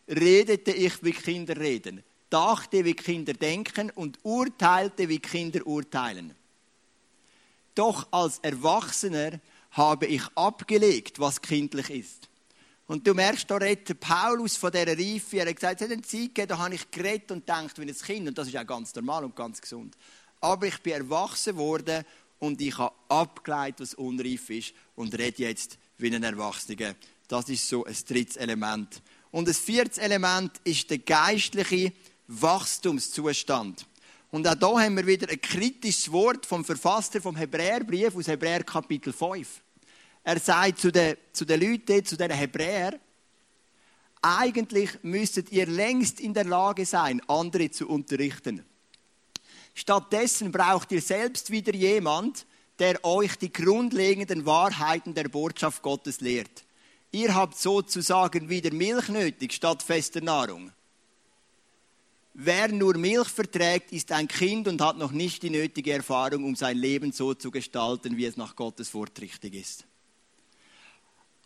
redete 0.05 0.71
ich, 0.73 1.01
wie 1.01 1.13
Kinder 1.13 1.55
reden, 1.55 2.03
dachte, 2.29 2.83
wie 2.83 2.93
Kinder 2.93 3.31
denken 3.31 3.89
und 3.91 4.19
urteilte, 4.23 5.07
wie 5.07 5.19
Kinder 5.19 5.65
urteilen. 5.65 6.35
Doch 7.73 8.05
als 8.11 8.39
Erwachsener 8.39 9.39
habe 9.71 10.05
ich 10.07 10.23
abgelegt, 10.35 11.19
was 11.19 11.41
kindlich 11.41 11.89
ist. 11.89 12.29
Und 12.87 13.05
du 13.05 13.13
merkst, 13.13 13.51
da 13.51 13.57
redet 13.57 13.99
Paulus 13.99 14.55
von 14.55 14.71
dieser 14.71 14.97
Reife. 14.97 15.37
Er 15.37 15.47
hat 15.47 15.55
gesagt, 15.55 15.81
es 15.81 15.87
hat 15.87 15.91
eine 15.91 16.01
Zeit 16.01 16.33
gegeben, 16.33 16.47
da 16.47 16.57
habe 16.57 16.75
ich 16.75 16.89
geredet 16.89 17.31
und 17.31 17.45
gedacht 17.45 17.77
wie 17.79 17.83
ein 17.83 17.93
Kind. 17.93 18.27
Und 18.29 18.37
das 18.37 18.47
ist 18.47 18.57
auch 18.57 18.65
ganz 18.65 18.95
normal 18.95 19.25
und 19.25 19.35
ganz 19.35 19.61
gesund. 19.61 19.95
Aber 20.39 20.67
ich 20.67 20.77
bin 20.81 20.93
erwachsen 20.93 21.57
worden 21.57 22.05
und 22.39 22.61
ich 22.61 22.77
habe 22.77 22.95
abgeleitet, 23.09 23.81
was 23.81 23.93
unreif 23.95 24.49
ist 24.49 24.73
und 24.95 25.17
rede 25.17 25.43
jetzt 25.43 25.77
wie 25.97 26.15
ein 26.15 26.23
Erwachsener. 26.23 26.95
Das 27.27 27.49
ist 27.49 27.67
so 27.67 27.83
ein 27.83 27.95
drittes 28.07 28.37
Element. 28.37 29.01
Und 29.31 29.49
das 29.49 29.59
vierte 29.59 29.99
Element 29.99 30.53
ist 30.63 30.89
der 30.89 30.99
geistliche 30.99 31.91
Wachstumszustand. 32.27 33.85
Und 34.31 34.47
auch 34.47 34.55
da 34.55 34.79
haben 34.79 34.97
wir 34.97 35.07
wieder 35.07 35.29
ein 35.29 35.39
kritisches 35.39 36.11
Wort 36.11 36.45
vom 36.45 36.65
Verfasser 36.65 37.21
vom 37.21 37.35
Hebräerbrief 37.35 38.15
aus 38.15 38.27
Hebräer 38.27 38.63
Kapitel 38.63 39.13
5 39.13 39.61
er 40.27 40.41
sagt 40.41 40.79
zu 40.79 40.91
den, 40.91 41.15
zu 41.31 41.45
den 41.45 41.61
Leuten, 41.61 42.03
zu 42.03 42.17
den 42.17 42.31
Hebräern, 42.31 42.99
eigentlich 44.21 44.89
müsstet 45.01 45.53
ihr 45.53 45.65
längst 45.67 46.19
in 46.19 46.33
der 46.33 46.43
Lage 46.43 46.85
sein, 46.85 47.21
andere 47.29 47.71
zu 47.71 47.87
unterrichten. 47.87 48.65
Stattdessen 49.73 50.51
braucht 50.51 50.91
ihr 50.91 51.01
selbst 51.01 51.49
wieder 51.49 51.73
jemand, 51.73 52.45
der 52.77 53.05
euch 53.05 53.37
die 53.37 53.53
grundlegenden 53.53 54.45
Wahrheiten 54.45 55.13
der 55.13 55.29
Botschaft 55.29 55.81
Gottes 55.81 56.19
lehrt. 56.19 56.65
Ihr 57.11 57.33
habt 57.33 57.57
sozusagen 57.57 58.49
wieder 58.49 58.73
Milch 58.73 59.07
nötig 59.07 59.53
statt 59.53 59.81
fester 59.81 60.19
Nahrung. 60.19 60.73
Wer 62.39 62.67
nur 62.67 62.95
Milch 62.95 63.29
verträgt, 63.29 63.91
ist 63.91 64.11
ein 64.11 64.27
Kind 64.27 64.67
und 64.67 64.79
hat 64.79 64.99
noch 64.99 65.11
nicht 65.11 65.41
die 65.41 65.49
nötige 65.49 65.93
Erfahrung, 65.93 66.43
um 66.43 66.55
sein 66.55 66.77
Leben 66.77 67.11
so 67.11 67.33
zu 67.33 67.49
gestalten, 67.49 68.15
wie 68.15 68.25
es 68.25 68.37
nach 68.37 68.55
Gottes 68.55 68.93
Wort 68.93 69.19
richtig 69.19 69.55
ist. 69.55 69.85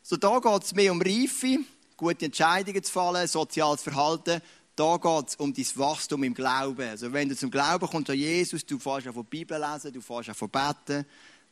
So, 0.03 0.17
da 0.17 0.39
geht 0.39 0.63
es 0.63 0.75
mehr 0.75 0.91
um 0.91 1.01
Reife, 1.01 1.59
gute 1.95 2.25
Entscheidungen 2.25 2.83
zu 2.83 2.91
fallen, 2.91 3.25
soziales 3.25 3.83
Verhalten. 3.83 4.41
Da 4.75 4.97
geht 4.97 5.29
es 5.29 5.35
um 5.37 5.53
dein 5.53 5.65
Wachstum 5.75 6.23
im 6.25 6.33
Glauben. 6.33 6.89
Also, 6.89 7.13
wenn 7.13 7.29
du 7.29 7.37
zum 7.37 7.51
Glauben 7.51 7.87
kommst 7.87 8.09
an 8.09 8.17
Jesus, 8.17 8.65
du 8.65 8.77
fährst 8.77 9.07
auch 9.07 9.13
von 9.13 9.25
Bibel 9.25 9.57
lesen, 9.57 9.93
du 9.93 10.01
fährst 10.01 10.31
auch 10.31 10.35
von 10.35 10.49
beten, 10.49 11.05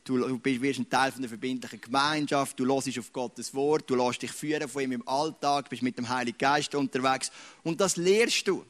du 0.04 0.38
wirst 0.44 0.80
ein 0.80 0.90
Teil 0.90 1.12
von 1.12 1.22
der 1.22 1.30
verbindlichen 1.30 1.80
Gemeinschaft, 1.80 2.60
du 2.60 2.66
hörst 2.66 2.98
auf 2.98 3.10
Gottes 3.10 3.54
Wort, 3.54 3.88
du 3.88 3.94
lässt 3.94 4.20
dich 4.20 4.32
führen 4.32 4.68
von 4.68 4.82
ihm 4.82 4.92
im 4.92 5.08
Alltag, 5.08 5.70
bist 5.70 5.80
mit 5.80 5.96
dem 5.96 6.10
Heiligen 6.10 6.36
Geist 6.36 6.74
unterwegs 6.74 7.32
und 7.62 7.80
das 7.80 7.96
lehrst 7.96 8.46
du. 8.46 8.66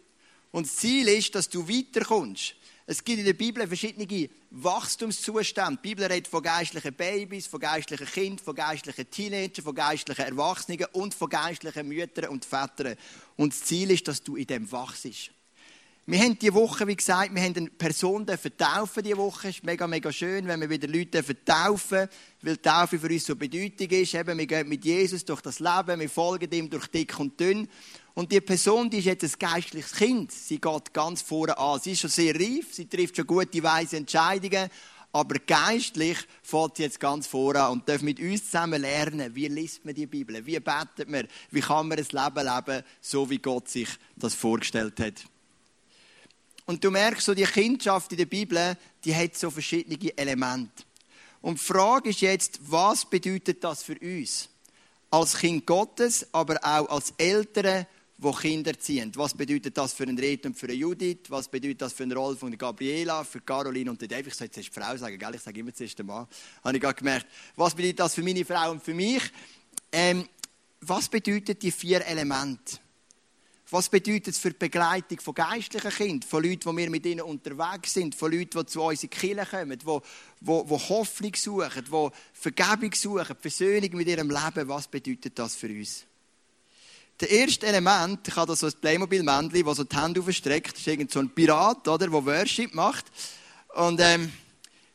Und 0.52 0.66
das 0.66 0.76
Ziel 0.76 1.08
ist, 1.08 1.34
dass 1.34 1.48
du 1.48 1.68
weiterkommst. 1.68 2.54
Es 2.86 3.04
gibt 3.04 3.20
in 3.20 3.24
der 3.24 3.34
Bibel 3.34 3.64
verschiedene 3.68 4.28
Wachstumszustände. 4.50 5.78
Die 5.80 5.88
Bibel 5.90 6.06
redet 6.06 6.26
von 6.26 6.42
geistlichen 6.42 6.92
Babys, 6.92 7.46
von 7.46 7.60
geistlichen 7.60 8.06
Kindern, 8.06 8.44
von 8.44 8.54
geistlichen 8.56 9.08
Teenagern, 9.08 9.62
von 9.62 9.74
geistlichen 9.76 10.22
Erwachsenen 10.22 10.84
und 10.92 11.14
von 11.14 11.28
geistlichen 11.28 11.86
Müttern 11.86 12.30
und 12.30 12.44
Vätern. 12.44 12.96
Und 13.36 13.52
das 13.52 13.62
Ziel 13.62 13.92
ist, 13.92 14.08
dass 14.08 14.24
du 14.24 14.34
in 14.34 14.48
dem 14.48 14.72
wachst. 14.72 15.30
Wir 16.10 16.18
haben 16.18 16.36
diese 16.36 16.54
Woche, 16.54 16.88
wie 16.88 16.96
gesagt, 16.96 17.32
wir 17.32 17.40
haben 17.40 17.54
eine 17.54 17.70
Person 17.70 18.26
taufen 18.26 19.04
diese 19.04 19.16
Woche. 19.16 19.50
Es 19.50 19.58
ist 19.58 19.64
mega, 19.64 19.86
mega 19.86 20.12
schön, 20.12 20.44
wenn 20.48 20.60
wir 20.60 20.68
wieder 20.68 20.88
Leute 20.88 21.22
taufen 21.44 22.08
weil 22.42 22.56
Taufe 22.56 22.98
für 22.98 23.06
uns 23.06 23.26
so 23.26 23.36
Bedeutung 23.36 23.88
ist. 23.90 24.14
Eben, 24.14 24.36
wir 24.36 24.46
gehen 24.46 24.68
mit 24.68 24.84
Jesus 24.84 25.24
durch 25.24 25.40
das 25.40 25.60
Leben, 25.60 26.00
wir 26.00 26.10
folgen 26.10 26.50
ihm 26.50 26.68
durch 26.68 26.88
dick 26.88 27.16
und 27.20 27.38
dünn. 27.38 27.68
Und 28.14 28.32
die 28.32 28.40
Person, 28.40 28.90
die 28.90 28.98
ist 28.98 29.04
jetzt 29.04 29.22
ein 29.22 29.38
geistliches 29.38 29.92
Kind. 29.92 30.32
Sie 30.32 30.60
geht 30.60 30.92
ganz 30.92 31.22
vorne 31.22 31.56
an. 31.56 31.78
Sie 31.78 31.92
ist 31.92 32.00
schon 32.00 32.10
sehr 32.10 32.34
reif, 32.34 32.74
sie 32.74 32.86
trifft 32.86 33.14
schon 33.14 33.28
gute, 33.28 33.62
weise 33.62 33.96
Entscheidungen. 33.96 34.68
Aber 35.12 35.36
geistlich 35.38 36.18
fällt 36.42 36.78
sie 36.78 36.82
jetzt 36.82 36.98
ganz 36.98 37.28
vorne 37.28 37.62
an 37.62 37.72
und 37.74 37.88
darf 37.88 38.02
mit 38.02 38.18
uns 38.18 38.46
zusammen 38.46 38.82
lernen, 38.82 39.36
wie 39.36 39.46
liest 39.46 39.84
man 39.84 39.94
die 39.94 40.06
Bibel, 40.06 40.44
wie 40.44 40.58
betet 40.58 41.08
man, 41.08 41.28
wie 41.52 41.60
kann 41.60 41.86
man 41.86 41.98
ein 41.98 42.04
Leben 42.10 42.48
leben, 42.48 42.84
so 43.00 43.30
wie 43.30 43.38
Gott 43.38 43.68
sich 43.68 43.90
das 44.16 44.34
vorgestellt 44.34 44.98
hat. 44.98 45.24
Und 46.70 46.84
du 46.84 46.92
merkst, 46.92 47.26
so 47.26 47.34
die 47.34 47.42
Kindschaft 47.42 48.12
in 48.12 48.18
der 48.18 48.26
Bibel, 48.26 48.76
die 49.04 49.12
hat 49.12 49.36
so 49.36 49.50
verschiedene 49.50 50.16
Elemente. 50.16 50.84
Und 51.40 51.58
die 51.58 51.64
Frage 51.64 52.10
ist 52.10 52.20
jetzt, 52.20 52.60
was 52.62 53.04
bedeutet 53.04 53.64
das 53.64 53.82
für 53.82 53.98
uns? 53.98 54.48
Als 55.10 55.36
Kind 55.36 55.66
Gottes, 55.66 56.28
aber 56.30 56.60
auch 56.62 56.88
als 56.88 57.12
Eltern, 57.18 57.86
die 58.18 58.30
Kinder 58.30 58.78
ziehen. 58.78 59.10
Was 59.16 59.34
bedeutet 59.34 59.76
das 59.76 59.94
für 59.94 60.04
einen 60.04 60.16
Red 60.16 60.46
und 60.46 60.56
für 60.56 60.66
eine 60.66 60.74
Judith? 60.74 61.22
Was 61.26 61.48
bedeutet 61.48 61.82
das 61.82 61.92
für 61.92 62.04
einen 62.04 62.12
Rolf 62.12 62.40
und 62.44 62.56
Gabriela, 62.56 63.24
für 63.24 63.40
Caroline 63.40 63.90
und 63.90 64.00
den 64.00 64.08
Dave? 64.08 64.28
Ich 64.28 64.34
soll 64.36 64.48
jetzt 64.54 64.72
Frau 64.72 64.96
sagen, 64.96 65.18
gell? 65.18 65.34
ich 65.34 65.42
sage 65.42 65.58
immer 65.58 65.74
zuerst 65.74 65.98
den 65.98 66.06
Mann. 66.06 66.28
Habe 66.62 66.76
ich 66.76 66.80
gerade 66.80 66.94
gemerkt. 66.94 67.26
Was 67.56 67.74
bedeutet 67.74 67.98
das 67.98 68.14
für 68.14 68.22
meine 68.22 68.44
Frau 68.44 68.70
und 68.70 68.80
für 68.80 68.94
mich? 68.94 69.22
Ähm, 69.90 70.24
was 70.82 71.08
bedeutet 71.08 71.64
die 71.64 71.72
vier 71.72 72.06
Elemente? 72.06 72.78
Was 73.72 73.88
bedeutet 73.88 74.28
es 74.28 74.38
für 74.38 74.50
die 74.50 74.58
Begleitung 74.58 75.20
von 75.20 75.34
geistlichen 75.34 75.90
Kindern, 75.90 76.28
von 76.28 76.42
Leuten, 76.42 76.68
die 76.70 76.76
wir 76.76 76.90
mit 76.90 77.06
ihnen 77.06 77.20
unterwegs 77.20 77.94
sind, 77.94 78.16
von 78.16 78.32
Leuten, 78.32 78.58
die 78.58 78.66
zu 78.66 78.82
uns 78.82 79.04
in 79.04 79.10
die 79.10 79.16
Kirche 79.16 79.46
kommen, 79.46 79.78
die, 79.78 79.84
die, 79.84 80.64
die 80.64 80.88
Hoffnung 80.88 81.34
suchen, 81.36 81.84
die 81.84 82.08
Vergebung 82.32 82.92
suchen, 82.92 83.36
Versöhnung 83.40 83.90
mit 83.92 84.08
ihrem 84.08 84.28
Leben? 84.28 84.68
Was 84.68 84.88
bedeutet 84.88 85.38
das 85.38 85.54
für 85.54 85.68
uns? 85.68 86.04
Der 87.20 87.30
erste 87.30 87.66
Element, 87.66 88.26
ich 88.26 88.34
habe 88.34 88.48
da 88.48 88.56
so 88.56 88.66
ein 88.66 88.72
Playmobil-Männchen, 88.72 89.64
das 89.64 89.76
so 89.76 89.84
die 89.84 89.96
Hände 89.96 90.20
aufstreckt, 90.20 90.76
ist 90.76 90.86
irgend 90.86 91.12
so 91.12 91.20
ein 91.20 91.30
Pirat, 91.30 91.86
oder, 91.86 92.08
der 92.08 92.12
Worship 92.12 92.74
macht. 92.74 93.04
Und 93.74 94.00
ähm, 94.00 94.32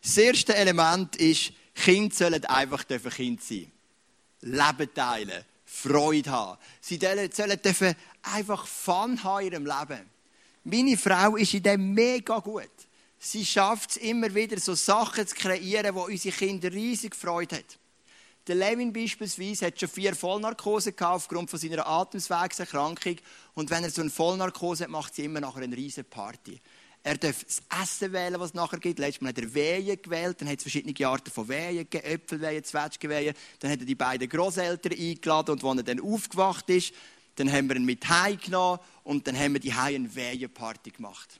das 0.02 0.18
erste 0.18 0.56
Element 0.56 1.16
ist, 1.18 1.54
Kinder 1.76 2.16
sollen 2.16 2.44
einfach 2.46 2.86
Kind 2.88 3.44
sein. 3.44 3.72
Leben 4.42 4.94
teilen, 4.94 5.44
Freude 5.76 6.32
haben. 6.32 6.58
Sie 6.80 6.98
sollen 6.98 7.62
dürfen 7.62 7.96
einfach 8.22 8.66
Fun 8.66 9.22
haben 9.24 9.46
in 9.46 9.52
ihrem 9.52 9.66
Leben. 9.66 10.10
Meine 10.64 10.98
Frau 10.98 11.36
ist 11.36 11.54
in 11.54 11.64
dem 11.64 11.94
mega 11.94 12.40
gut. 12.40 12.70
Sie 13.20 13.46
schafft 13.46 13.92
es 13.92 13.98
immer 13.98 14.34
wieder, 14.34 14.60
so 14.60 14.74
Sachen 14.74 15.28
zu 15.28 15.36
kreieren, 15.36 15.94
wo 15.94 16.06
unsere 16.06 16.36
Kinder 16.36 16.72
riesig 16.72 17.16
Freude 17.16 17.58
haben. 17.58 17.66
Der 18.48 18.56
Levin 18.56 18.94
beispielsweise 18.94 19.66
hat 19.66 19.80
schon 19.80 19.90
vier 19.90 20.16
Vollnarkose 20.16 20.94
gehabt 20.94 21.16
aufgrund 21.16 21.50
von 21.50 21.60
seiner 21.60 21.86
Atemwegserkrankung. 21.86 23.18
Und 23.56 23.70
wenn 23.70 23.84
er 23.84 23.90
so 23.90 24.02
eine 24.02 24.12
Vollnarkose 24.12 24.84
hat, 24.84 24.92
macht 24.92 25.16
sie 25.16 25.26
immer 25.26 25.42
nachher 25.42 25.64
eine 25.64 25.76
riesige 25.76 26.04
Party. 26.04 26.62
Er 27.06 27.20
darf 27.20 27.44
das 27.44 27.62
Essen 27.84 28.14
wählen, 28.14 28.40
was 28.40 28.48
es 28.48 28.54
nachher 28.56 28.80
gibt. 28.80 28.98
Letztes 28.98 29.22
Mal 29.22 29.30
hat 29.30 29.38
er 29.38 29.54
Wehen 29.54 30.02
gewählt. 30.02 30.42
Dann 30.42 30.50
hat 30.50 30.58
es 30.58 30.64
verschiedene 30.64 31.08
Arten 31.08 31.30
von 31.30 31.48
Wehen 31.48 31.78
gegeben. 31.78 32.04
Äpfelwehen, 32.04 32.64
Zwetschgenwehen. 32.64 33.36
Dann 33.60 33.72
hat 33.72 33.80
er 33.80 33.86
die 33.86 33.94
beiden 33.94 34.28
Großeltern 34.28 34.92
eingeladen. 34.92 35.52
Und 35.52 35.64
als 35.64 35.78
er 35.78 35.84
dann 35.84 36.00
aufgewacht 36.00 36.68
ist, 36.72 36.96
dann 37.36 37.52
haben 37.52 37.70
wir 37.70 37.76
ihn 37.76 37.86
mit 37.86 38.10
heimgenommen. 38.10 38.80
Und 39.04 39.28
dann 39.28 39.38
haben 39.38 39.54
wir 39.54 39.60
die 39.60 39.72
eine 39.72 40.16
Wehenparty 40.16 40.90
gemacht. 40.90 41.40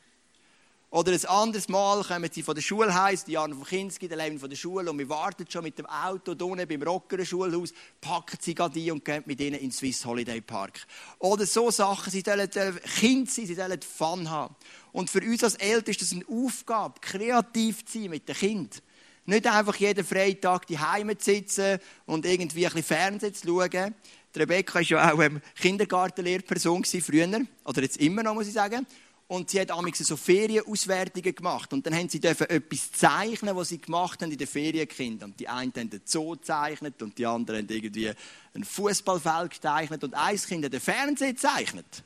Oder 0.92 1.12
ein 1.12 1.26
anderes 1.26 1.68
Mal 1.68 2.04
kommen 2.04 2.30
sie 2.32 2.44
von 2.44 2.56
der 2.56 2.62
Schule 2.62 2.94
heim, 2.94 3.18
die 3.28 3.34
Jahre 3.34 3.54
von 3.54 3.66
Kinski, 3.66 4.08
der 4.08 4.18
Leben 4.18 4.40
von 4.40 4.50
der 4.50 4.56
Schule, 4.56 4.90
und 4.90 4.98
wir 4.98 5.10
warten 5.10 5.46
schon 5.50 5.64
mit 5.64 5.78
dem 5.78 5.88
Auto 5.88 6.32
unten 6.32 6.68
beim 6.68 6.82
Rockeren 6.84 7.26
Schulhaus, 7.26 7.74
packen 8.00 8.38
sie 8.40 8.56
gerade 8.56 8.80
ein 8.80 8.92
und 8.92 9.04
gehen 9.04 9.24
mit 9.26 9.42
ihnen 9.42 9.56
in 9.56 9.70
den 9.70 9.72
Swiss 9.72 10.06
Holiday 10.06 10.42
Park. 10.42 10.86
Oder 11.20 11.46
so 11.46 11.70
Sachen, 11.72 12.12
sie 12.12 12.24
sollen 12.26 12.50
Kind 12.50 13.30
sein, 13.30 13.46
sie 13.46 13.56
sollen 13.56 13.82
Fun 13.82 14.30
haben. 14.30 14.56
Und 14.92 15.10
für 15.10 15.22
uns 15.22 15.44
als 15.44 15.56
Eltern 15.56 15.92
ist 15.92 16.02
das 16.02 16.14
eine 16.14 16.24
Aufgabe, 16.30 17.00
kreativ 17.02 17.86
zu 17.86 18.00
sein 18.00 18.12
mit 18.12 18.30
dem 18.30 18.36
Kind. 18.36 18.82
Nicht 19.26 19.48
einfach 19.48 19.76
jeden 19.78 20.06
Freitag 20.06 20.68
die 20.68 20.78
Heime 20.78 21.18
zu 21.18 21.32
sitzen 21.32 21.80
und 22.06 22.26
irgendwie 22.26 22.68
ein 22.68 22.74
bisschen 22.74 22.88
Fernsehen 22.88 23.34
zu 23.34 23.48
schauen. 23.48 23.96
Rebecca 24.36 24.76
war 24.76 24.82
ja 24.82 25.14
auch 25.14 25.22
ähm, 25.22 25.42
Kindergartenlehrperson 25.56 26.84
früher, 26.84 27.42
oder 27.64 27.82
jetzt 27.82 27.98
immer 27.98 28.22
noch, 28.22 28.34
muss 28.34 28.48
ich 28.48 28.54
sagen. 28.54 28.86
Und 29.28 29.50
sie 29.50 29.60
hat 29.60 29.72
amigs 29.72 30.00
so 30.00 30.16
Ferienauswertungen 30.16 31.34
gemacht. 31.34 31.74
Und 31.74 31.86
dann 31.86 31.96
haben 31.96 32.10
sie 32.10 32.22
etwas 32.22 32.92
zeichnen, 32.92 33.56
was 33.56 33.70
sie 33.70 33.80
gemacht 33.80 34.22
haben 34.22 34.32
in 34.32 34.38
den 34.38 34.48
Ferienkindern. 34.48 35.32
Und 35.32 35.40
die 35.40 35.48
einen 35.48 35.74
haben 35.76 35.90
den 35.90 36.02
Zoo 36.06 36.36
gezeichnet 36.36 37.02
und 37.02 37.18
die 37.18 37.26
anderen 37.26 37.62
haben 37.62 37.76
irgendwie 37.76 38.12
ein 38.54 38.64
Fußballfeld 38.64 39.52
gezeichnet 39.52 40.04
und 40.04 40.14
ein 40.14 40.38
Kind 40.38 40.66
hat 40.66 40.74
den 40.74 40.80
Fernseher 40.80 41.34
gezeichnet. 41.34 42.04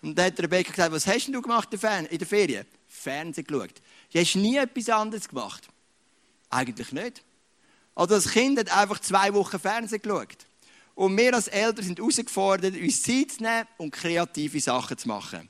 Und 0.00 0.16
dann 0.16 0.26
hat 0.26 0.40
Rebecca 0.40 0.70
gesagt, 0.70 0.92
was 0.92 1.06
hast 1.06 1.28
du 1.28 1.42
gemacht 1.42 1.68
in 1.72 2.18
der 2.18 2.26
Ferien? 2.26 2.64
Fernsehen 2.88 3.46
geschaut. 3.46 3.74
Du 4.10 4.18
hast 4.18 4.34
nie 4.34 4.56
etwas 4.56 4.88
anderes 4.88 5.28
gemacht. 5.28 5.68
Eigentlich 6.48 6.90
nicht. 6.92 7.22
Also 7.94 8.14
das 8.14 8.30
Kind 8.30 8.58
hat 8.58 8.74
einfach 8.74 8.98
zwei 9.00 9.34
Wochen 9.34 9.58
Fernsehen 9.58 10.00
geschaut. 10.00 10.46
Und 10.94 11.16
wir 11.18 11.34
als 11.34 11.48
Eltern 11.48 11.84
sind 11.84 11.98
herausgefordert, 11.98 12.74
uns 12.74 13.02
Zeit 13.02 13.32
zu 13.32 13.42
nehmen 13.42 13.66
und 13.76 13.90
kreative 13.90 14.58
Sachen 14.60 14.96
zu 14.96 15.06
machen. 15.06 15.49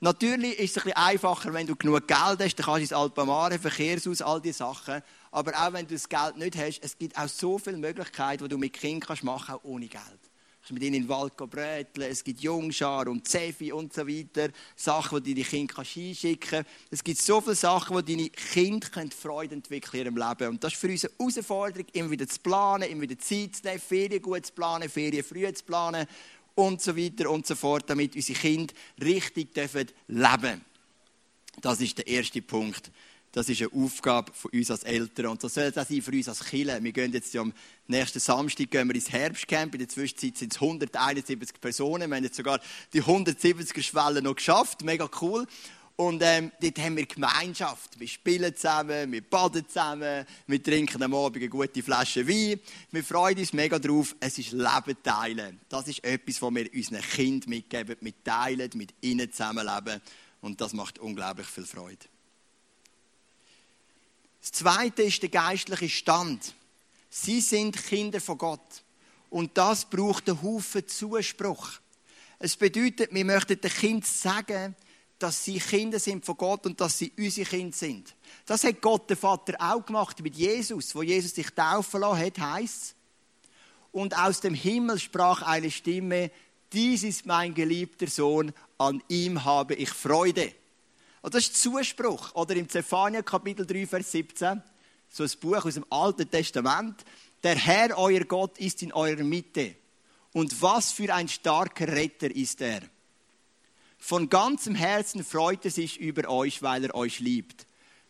Natürlich 0.00 0.60
ist 0.60 0.76
es 0.76 0.76
ein 0.76 0.84
bisschen 0.84 0.96
einfacher, 0.96 1.52
wenn 1.52 1.66
du 1.66 1.74
genug 1.74 2.06
Geld 2.06 2.20
hast, 2.20 2.38
dann 2.38 2.66
kannst 2.66 2.68
du 2.68 2.82
ins 2.82 2.92
Alpamare, 2.92 3.58
Verkehrshaus, 3.58 4.22
all 4.22 4.40
diese 4.40 4.58
Sachen. 4.58 5.02
Aber 5.32 5.52
auch 5.60 5.72
wenn 5.72 5.88
du 5.88 5.94
das 5.94 6.08
Geld 6.08 6.36
nicht 6.36 6.56
hast, 6.56 6.78
es 6.84 6.96
gibt 6.96 7.18
auch 7.18 7.26
so 7.26 7.58
viele 7.58 7.78
Möglichkeiten, 7.78 8.44
die 8.44 8.48
du 8.48 8.58
mit 8.58 8.74
Kindern 8.74 9.18
machen 9.22 9.46
kannst, 9.46 9.64
auch 9.64 9.64
ohne 9.64 9.88
Geld. 9.88 10.04
Du 10.04 10.58
kannst 10.60 10.72
mit 10.72 10.82
ihnen 10.84 10.94
in 10.94 11.02
den 11.02 11.08
Wald 11.08 11.36
bröteln, 11.36 12.10
es 12.12 12.22
gibt 12.22 12.40
Jungschar 12.40 13.08
und 13.08 13.26
Zefi 13.26 13.72
und 13.72 13.92
so 13.92 14.06
weiter. 14.06 14.50
Sachen, 14.76 15.20
die 15.20 15.34
deine 15.34 15.44
Kinder 15.44 15.78
einschicken 15.78 16.38
kannst. 16.48 16.70
Es 16.92 17.02
gibt 17.02 17.20
so 17.20 17.40
viele 17.40 17.56
Sachen, 17.56 17.96
wo 17.96 18.00
deine 18.00 18.30
Kinder 18.30 18.86
Freude 19.20 19.56
entwickeln 19.56 20.06
in 20.06 20.14
ihrem 20.14 20.28
Leben. 20.28 20.50
Und 20.50 20.62
das 20.62 20.74
ist 20.74 20.80
für 20.80 20.88
uns 20.88 21.04
eine 21.04 21.12
Herausforderung, 21.18 21.86
immer 21.92 22.10
wieder 22.12 22.28
zu 22.28 22.38
planen, 22.38 22.88
immer 22.88 23.02
wieder 23.02 23.18
Zeit 23.18 23.56
zu 23.56 23.64
nehmen, 23.64 23.80
Ferien 23.80 24.22
gut 24.22 24.46
zu 24.46 24.52
planen, 24.52 24.88
Ferien 24.88 25.24
früh 25.24 25.52
zu 25.52 25.64
planen 25.64 26.06
und 26.58 26.82
so 26.82 26.96
weiter 26.96 27.30
und 27.30 27.46
so 27.46 27.54
fort, 27.54 27.88
damit 27.88 28.16
unsere 28.16 28.38
Kinder 28.38 28.74
richtig 29.00 29.54
dürfen 29.54 29.86
leben 30.08 30.60
Das 31.60 31.80
ist 31.80 31.98
der 31.98 32.08
erste 32.08 32.42
Punkt. 32.42 32.90
Das 33.30 33.48
ist 33.48 33.60
eine 33.60 33.70
Aufgabe 33.72 34.32
von 34.32 34.50
uns 34.50 34.70
als 34.70 34.82
Eltern. 34.82 35.26
Und 35.26 35.44
das 35.44 35.54
soll 35.54 35.68
auch 35.68 35.74
sein 35.74 36.02
für 36.02 36.10
uns 36.10 36.28
als 36.28 36.44
Kinder. 36.44 36.82
Wir 36.82 36.92
gehen 36.92 37.12
jetzt 37.12 37.36
am 37.36 37.52
nächsten 37.86 38.18
Samstag 38.18 38.70
gehen 38.72 38.88
wir 38.88 38.94
ins 38.96 39.12
Herbstcamp. 39.12 39.74
In 39.74 39.78
der 39.78 39.88
Zwischenzeit 39.88 40.36
sind 40.36 40.52
es 40.52 40.60
171 40.60 41.60
Personen. 41.60 42.10
Wir 42.10 42.16
haben 42.16 42.24
jetzt 42.24 42.36
sogar 42.36 42.58
die 42.92 43.02
170er-Schwelle 43.02 44.22
noch 44.22 44.34
geschafft. 44.34 44.82
Mega 44.82 45.08
cool. 45.20 45.46
Und 45.98 46.22
ähm, 46.22 46.52
dort 46.60 46.78
haben 46.78 46.96
wir 46.96 47.06
Gemeinschaft. 47.06 47.98
Wir 47.98 48.06
spielen 48.06 48.54
zusammen, 48.54 49.10
wir 49.10 49.20
baden 49.20 49.66
zusammen, 49.66 50.24
wir 50.46 50.62
trinken 50.62 51.02
am 51.02 51.12
Abend 51.12 51.38
eine 51.38 51.48
gute 51.48 51.82
Flasche 51.82 52.24
Wein. 52.28 52.60
Wir 52.92 53.02
freuen 53.02 53.36
uns 53.36 53.52
mega 53.52 53.80
drauf. 53.80 54.14
Es 54.20 54.38
ist 54.38 54.52
Leben 54.52 54.96
teilen. 55.02 55.60
Das 55.68 55.88
ist 55.88 56.04
etwas, 56.04 56.40
was 56.40 56.54
wir 56.54 56.72
unseren 56.72 57.02
Kindern 57.02 57.50
mitgeben. 57.50 57.96
Mit 58.00 58.24
teilen, 58.24 58.70
mit 58.74 58.94
ihnen 59.00 59.32
zusammenleben. 59.32 60.00
Und 60.40 60.60
das 60.60 60.72
macht 60.72 61.00
unglaublich 61.00 61.48
viel 61.48 61.66
Freude. 61.66 62.06
Das 64.40 64.52
Zweite 64.52 65.02
ist 65.02 65.20
der 65.20 65.30
geistliche 65.30 65.88
Stand. 65.88 66.54
Sie 67.10 67.40
sind 67.40 67.76
Kinder 67.76 68.20
von 68.20 68.38
Gott. 68.38 68.84
Und 69.30 69.58
das 69.58 69.84
braucht 69.84 70.28
einen 70.28 70.40
Haufen 70.44 70.86
Zuspruch. 70.86 71.70
Es 72.38 72.56
bedeutet, 72.56 73.12
wir 73.12 73.24
möchten 73.24 73.60
den 73.60 73.72
Kind 73.72 74.06
sagen, 74.06 74.76
dass 75.18 75.44
sie 75.44 75.58
Kinder 75.58 75.98
sind 75.98 76.24
von 76.24 76.36
Gott 76.36 76.66
und 76.66 76.80
dass 76.80 76.98
sie 76.98 77.12
unsere 77.18 77.48
Kinder 77.48 77.76
sind. 77.76 78.14
Das 78.46 78.64
hat 78.64 78.80
Gott 78.80 79.10
der 79.10 79.16
Vater 79.16 79.54
auch 79.58 79.84
gemacht 79.84 80.20
mit 80.22 80.36
Jesus, 80.36 80.94
wo 80.94 81.02
Jesus 81.02 81.34
sich 81.34 81.50
taufen 81.50 82.00
lassen 82.00 82.24
hat, 82.24 82.38
heisst 82.38 82.94
Und 83.90 84.16
aus 84.16 84.40
dem 84.40 84.54
Himmel 84.54 84.98
sprach 84.98 85.42
eine 85.42 85.70
Stimme, 85.70 86.30
dies 86.72 87.02
ist 87.02 87.26
mein 87.26 87.54
geliebter 87.54 88.06
Sohn, 88.06 88.52
an 88.76 89.02
ihm 89.08 89.44
habe 89.44 89.74
ich 89.74 89.90
Freude. 89.90 90.52
Und 91.22 91.34
das 91.34 91.44
ist 91.44 91.60
Zuspruch. 91.60 92.34
Oder 92.34 92.56
im 92.56 92.68
Zephania 92.68 93.22
Kapitel 93.22 93.66
3, 93.66 93.86
Vers 93.86 94.12
17, 94.12 94.62
so 95.08 95.24
ein 95.24 95.30
Buch 95.40 95.64
aus 95.64 95.74
dem 95.74 95.86
Alten 95.90 96.30
Testament. 96.30 97.04
Der 97.42 97.56
Herr, 97.56 97.96
euer 97.98 98.24
Gott, 98.24 98.58
ist 98.58 98.82
in 98.82 98.92
eurer 98.92 99.24
Mitte. 99.24 99.74
Und 100.32 100.60
was 100.60 100.92
für 100.92 101.12
ein 101.12 101.28
starker 101.28 101.88
Retter 101.88 102.34
ist 102.34 102.60
er. 102.60 102.82
Von 103.98 104.28
ganzem 104.28 104.74
Herzen 104.74 105.24
freut 105.24 105.64
er 105.64 105.70
sich 105.70 106.00
über 106.00 106.28
euch, 106.30 106.62
weil 106.62 106.84
er 106.84 106.94
euch 106.94 107.20
liebt. 107.20 107.66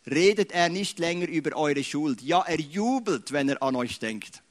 Redet 0.09 0.51
er 0.51 0.69
nicht 0.69 0.99
länger 0.99 1.27
über 1.27 1.55
eure 1.57 1.83
Schuld. 1.83 2.21
Ja, 2.21 2.41
er 2.41 2.59
jubelt, 2.59 3.31
wenn 3.31 3.49
er 3.49 3.61
an 3.61 3.75
euch 3.75 3.99
denkt. 3.99 4.41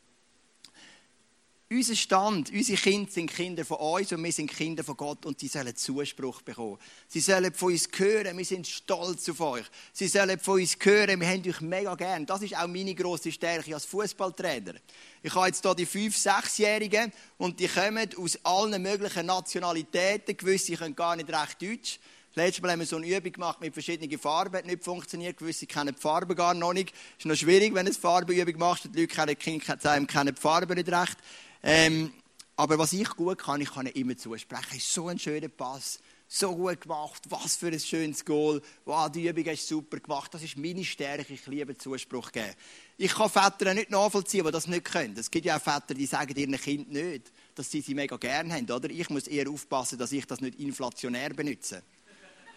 Unser 1.70 1.96
Stand, 1.96 2.50
unsere 2.50 2.80
Kinder 2.80 3.10
sind 3.10 3.30
Kinder 3.30 3.62
von 3.62 3.76
uns 3.76 4.10
und 4.10 4.24
wir 4.24 4.32
sind 4.32 4.50
Kinder 4.50 4.82
von 4.82 4.96
Gott 4.96 5.26
und 5.26 5.38
sie 5.38 5.48
sollen 5.48 5.76
Zuspruch 5.76 6.40
bekommen. 6.40 6.78
Sie 7.08 7.20
sollen 7.20 7.52
von 7.52 7.72
uns 7.72 7.90
hören, 7.94 8.38
wir 8.38 8.44
sind 8.46 8.66
stolz 8.66 9.28
auf 9.28 9.40
euch. 9.42 9.66
Sie 9.92 10.08
sollen 10.08 10.38
von 10.38 10.60
uns 10.62 10.78
hören, 10.80 11.20
wir 11.20 11.28
haben 11.28 11.46
euch 11.46 11.60
mega 11.60 11.94
gern. 11.94 12.24
Das 12.24 12.40
ist 12.40 12.56
auch 12.56 12.66
meine 12.68 12.94
grosse 12.94 13.30
Stärke 13.30 13.74
als 13.74 13.84
Fußballtrainer. 13.84 14.76
Ich 15.22 15.34
habe 15.34 15.48
jetzt 15.48 15.62
hier 15.62 15.74
die 15.74 15.84
fünf, 15.84 16.16
sechsjährigen 16.16 17.12
und 17.36 17.60
die 17.60 17.68
kommen 17.68 18.08
aus 18.16 18.38
allen 18.44 18.80
möglichen 18.80 19.26
Nationalitäten. 19.26 20.38
Gewisse 20.38 20.74
können 20.74 20.96
gar 20.96 21.16
nicht 21.16 21.28
recht 21.28 21.60
Deutsch. 21.60 21.98
Letztes 22.34 22.62
Mal 22.62 22.72
haben 22.72 22.78
wir 22.78 22.86
so 22.86 22.96
eine 22.96 23.08
Übung 23.08 23.32
gemacht 23.32 23.60
mit 23.60 23.74
verschiedenen 23.74 24.18
Farben, 24.18 24.56
hat 24.56 24.64
nicht 24.64 24.84
funktioniert. 24.84 25.36
Gewisse 25.36 25.66
kennen 25.66 25.94
die 25.94 26.00
Farben 26.00 26.36
gar 26.36 26.54
noch 26.54 26.72
nicht. 26.72 26.94
Es 27.18 27.24
ist 27.24 27.26
noch 27.26 27.34
schwierig, 27.34 27.74
wenn 27.74 27.84
du 27.84 27.90
eine 27.90 28.00
Farbenübung 28.00 28.58
machst 28.58 28.84
die 28.84 29.00
Leute 29.00 29.34
kennen, 29.34 30.06
kennen 30.06 30.34
die 30.34 30.40
Farben 30.40 30.74
nicht 30.74 30.88
recht. 30.88 31.18
Ähm, 31.62 32.12
aber 32.56 32.78
was 32.78 32.92
ich 32.92 33.08
gut 33.10 33.38
kann, 33.38 33.60
ich 33.60 33.72
kann 33.72 33.86
immer 33.86 34.16
zusprechen. 34.16 34.66
Es 34.70 34.78
ist 34.78 34.94
so 34.94 35.08
ein 35.08 35.18
schöner 35.18 35.48
Pass. 35.48 36.00
so 36.30 36.54
gut 36.54 36.82
gemacht, 36.82 37.22
was 37.30 37.56
für 37.56 37.68
ein 37.68 37.80
schönes 37.80 38.22
Goal, 38.22 38.60
wow, 38.84 39.10
die 39.10 39.26
Übung 39.26 39.44
du 39.44 39.56
super 39.56 39.98
gemacht, 39.98 40.32
das 40.34 40.42
ist 40.42 40.58
meine 40.58 40.84
Stärke, 40.84 41.32
ich 41.32 41.46
liebe 41.46 41.76
Zuspruch 41.76 42.30
geben. 42.30 42.52
Ich 42.98 43.14
kann 43.14 43.30
Väter 43.30 43.72
nicht 43.72 43.90
nachvollziehen, 43.90 44.44
die 44.44 44.52
das 44.52 44.66
nicht 44.66 44.84
können. 44.84 45.16
Es 45.16 45.30
gibt 45.30 45.46
ja 45.46 45.56
auch 45.56 45.62
Väter, 45.62 45.94
die 45.94 46.04
sagen 46.04 46.36
ihren 46.36 46.60
Kind 46.60 46.92
nicht, 46.92 47.32
dass 47.54 47.70
sie 47.70 47.80
sie 47.80 47.94
mega 47.94 48.16
gerne 48.18 48.52
haben, 48.52 48.70
oder? 48.70 48.90
Ich 48.90 49.08
muss 49.08 49.26
eher 49.26 49.48
aufpassen, 49.48 49.98
dass 49.98 50.12
ich 50.12 50.26
das 50.26 50.42
nicht 50.42 50.60
inflationär 50.60 51.30
benutze. 51.30 51.82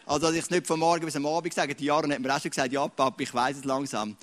Also, 0.06 0.28
dass 0.28 0.36
ich 0.36 0.44
es 0.44 0.50
nicht 0.50 0.68
von 0.68 0.80
morgen 0.80 1.06
bis 1.06 1.16
am 1.16 1.26
Abend 1.26 1.54
sage. 1.54 1.74
Die 1.74 1.86
Jahre 1.86 2.12
hat 2.12 2.20
mir 2.20 2.36
auch 2.36 2.42
schon 2.42 2.52
gesagt, 2.52 2.74
ja, 2.74 2.86
Papa, 2.88 3.22
ich 3.24 3.34
weiß 3.34 3.58
es 3.58 3.64
langsam. 3.64 4.18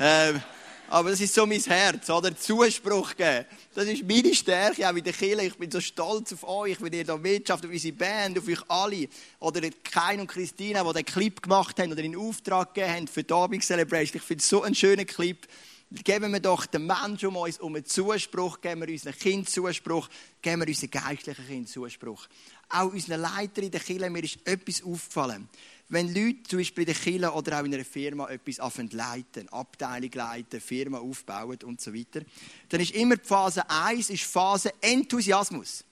Ähm, 0.00 0.40
aber 0.88 1.10
das 1.10 1.20
ist 1.20 1.34
so 1.34 1.46
mein 1.46 1.60
Herz, 1.60 2.10
oder? 2.10 2.36
Zuspruch 2.36 3.16
geben. 3.16 3.46
Das 3.74 3.86
ist 3.86 4.04
meine 4.06 4.34
Stärke, 4.34 4.88
auch 4.88 4.94
in 4.94 5.02
der 5.02 5.12
Kirche. 5.12 5.46
Ich 5.46 5.56
bin 5.56 5.70
so 5.70 5.80
stolz 5.80 6.32
auf 6.32 6.44
euch, 6.44 6.80
wenn 6.80 6.92
ihr 6.92 7.04
da 7.04 7.16
mitschafft, 7.16 7.64
auf 7.64 7.70
unsere 7.70 7.94
Band, 7.94 8.38
auf 8.38 8.46
euch 8.46 8.62
alle. 8.68 9.08
Oder 9.40 9.62
Kain 9.82 10.20
und 10.20 10.26
Christina, 10.26 10.84
die 10.84 10.92
den 10.92 11.04
Clip 11.04 11.42
gemacht 11.42 11.78
haben 11.80 11.92
oder 11.92 12.02
in 12.02 12.16
Auftrag 12.16 12.74
gegeben 12.74 12.92
haben 12.92 13.08
für 13.08 13.24
die 13.24 13.32
Abend 13.32 13.64
Celebration. 13.64 14.16
Ich 14.16 14.22
finde 14.22 14.42
es 14.42 14.48
so 14.48 14.62
einen 14.62 14.74
schönen 14.74 15.06
Clip. 15.06 15.46
Geben 15.90 16.32
wir 16.32 16.40
doch 16.40 16.66
den 16.66 16.86
Menschen 16.86 17.28
um 17.28 17.36
uns 17.36 17.60
um 17.60 17.74
einen 17.74 17.84
Zuspruch, 17.84 18.60
geben 18.60 18.80
wir 18.80 18.88
unseren 18.88 19.16
Kind 19.16 19.48
Zuspruch, 19.48 20.08
geben 20.42 20.62
wir 20.62 20.68
unseren 20.68 20.90
geistlichen 20.90 21.46
Kind 21.46 21.68
Zuspruch. 21.68 22.26
Auch 22.68 22.92
unseren 22.92 23.20
Leiter 23.20 23.62
in 23.62 23.70
der 23.70 23.80
Kirche, 23.80 24.10
mir 24.10 24.24
ist 24.24 24.38
etwas 24.44 24.82
aufgefallen 24.82 25.48
wenn 25.94 26.12
Leute 26.12 26.42
zum 26.42 26.58
Beispiel 26.58 26.82
in 26.82 26.92
der 26.92 26.94
Kirche 26.94 27.32
oder 27.32 27.60
auch 27.60 27.64
in 27.64 27.72
einer 27.72 27.84
Firma 27.84 28.28
etwas 28.28 28.58
leiten, 28.92 29.48
Abteilung 29.50 30.10
leiten, 30.12 30.60
Firma 30.60 30.98
aufbauen 30.98 31.58
und 31.64 31.80
so 31.80 31.94
weiter, 31.94 32.22
dann 32.68 32.80
ist 32.80 32.90
immer 32.90 33.16
die 33.16 33.26
Phase 33.26 33.68
1 33.70 34.10
ist 34.10 34.24
Phase 34.24 34.72
Enthusiasmus. 34.80 35.84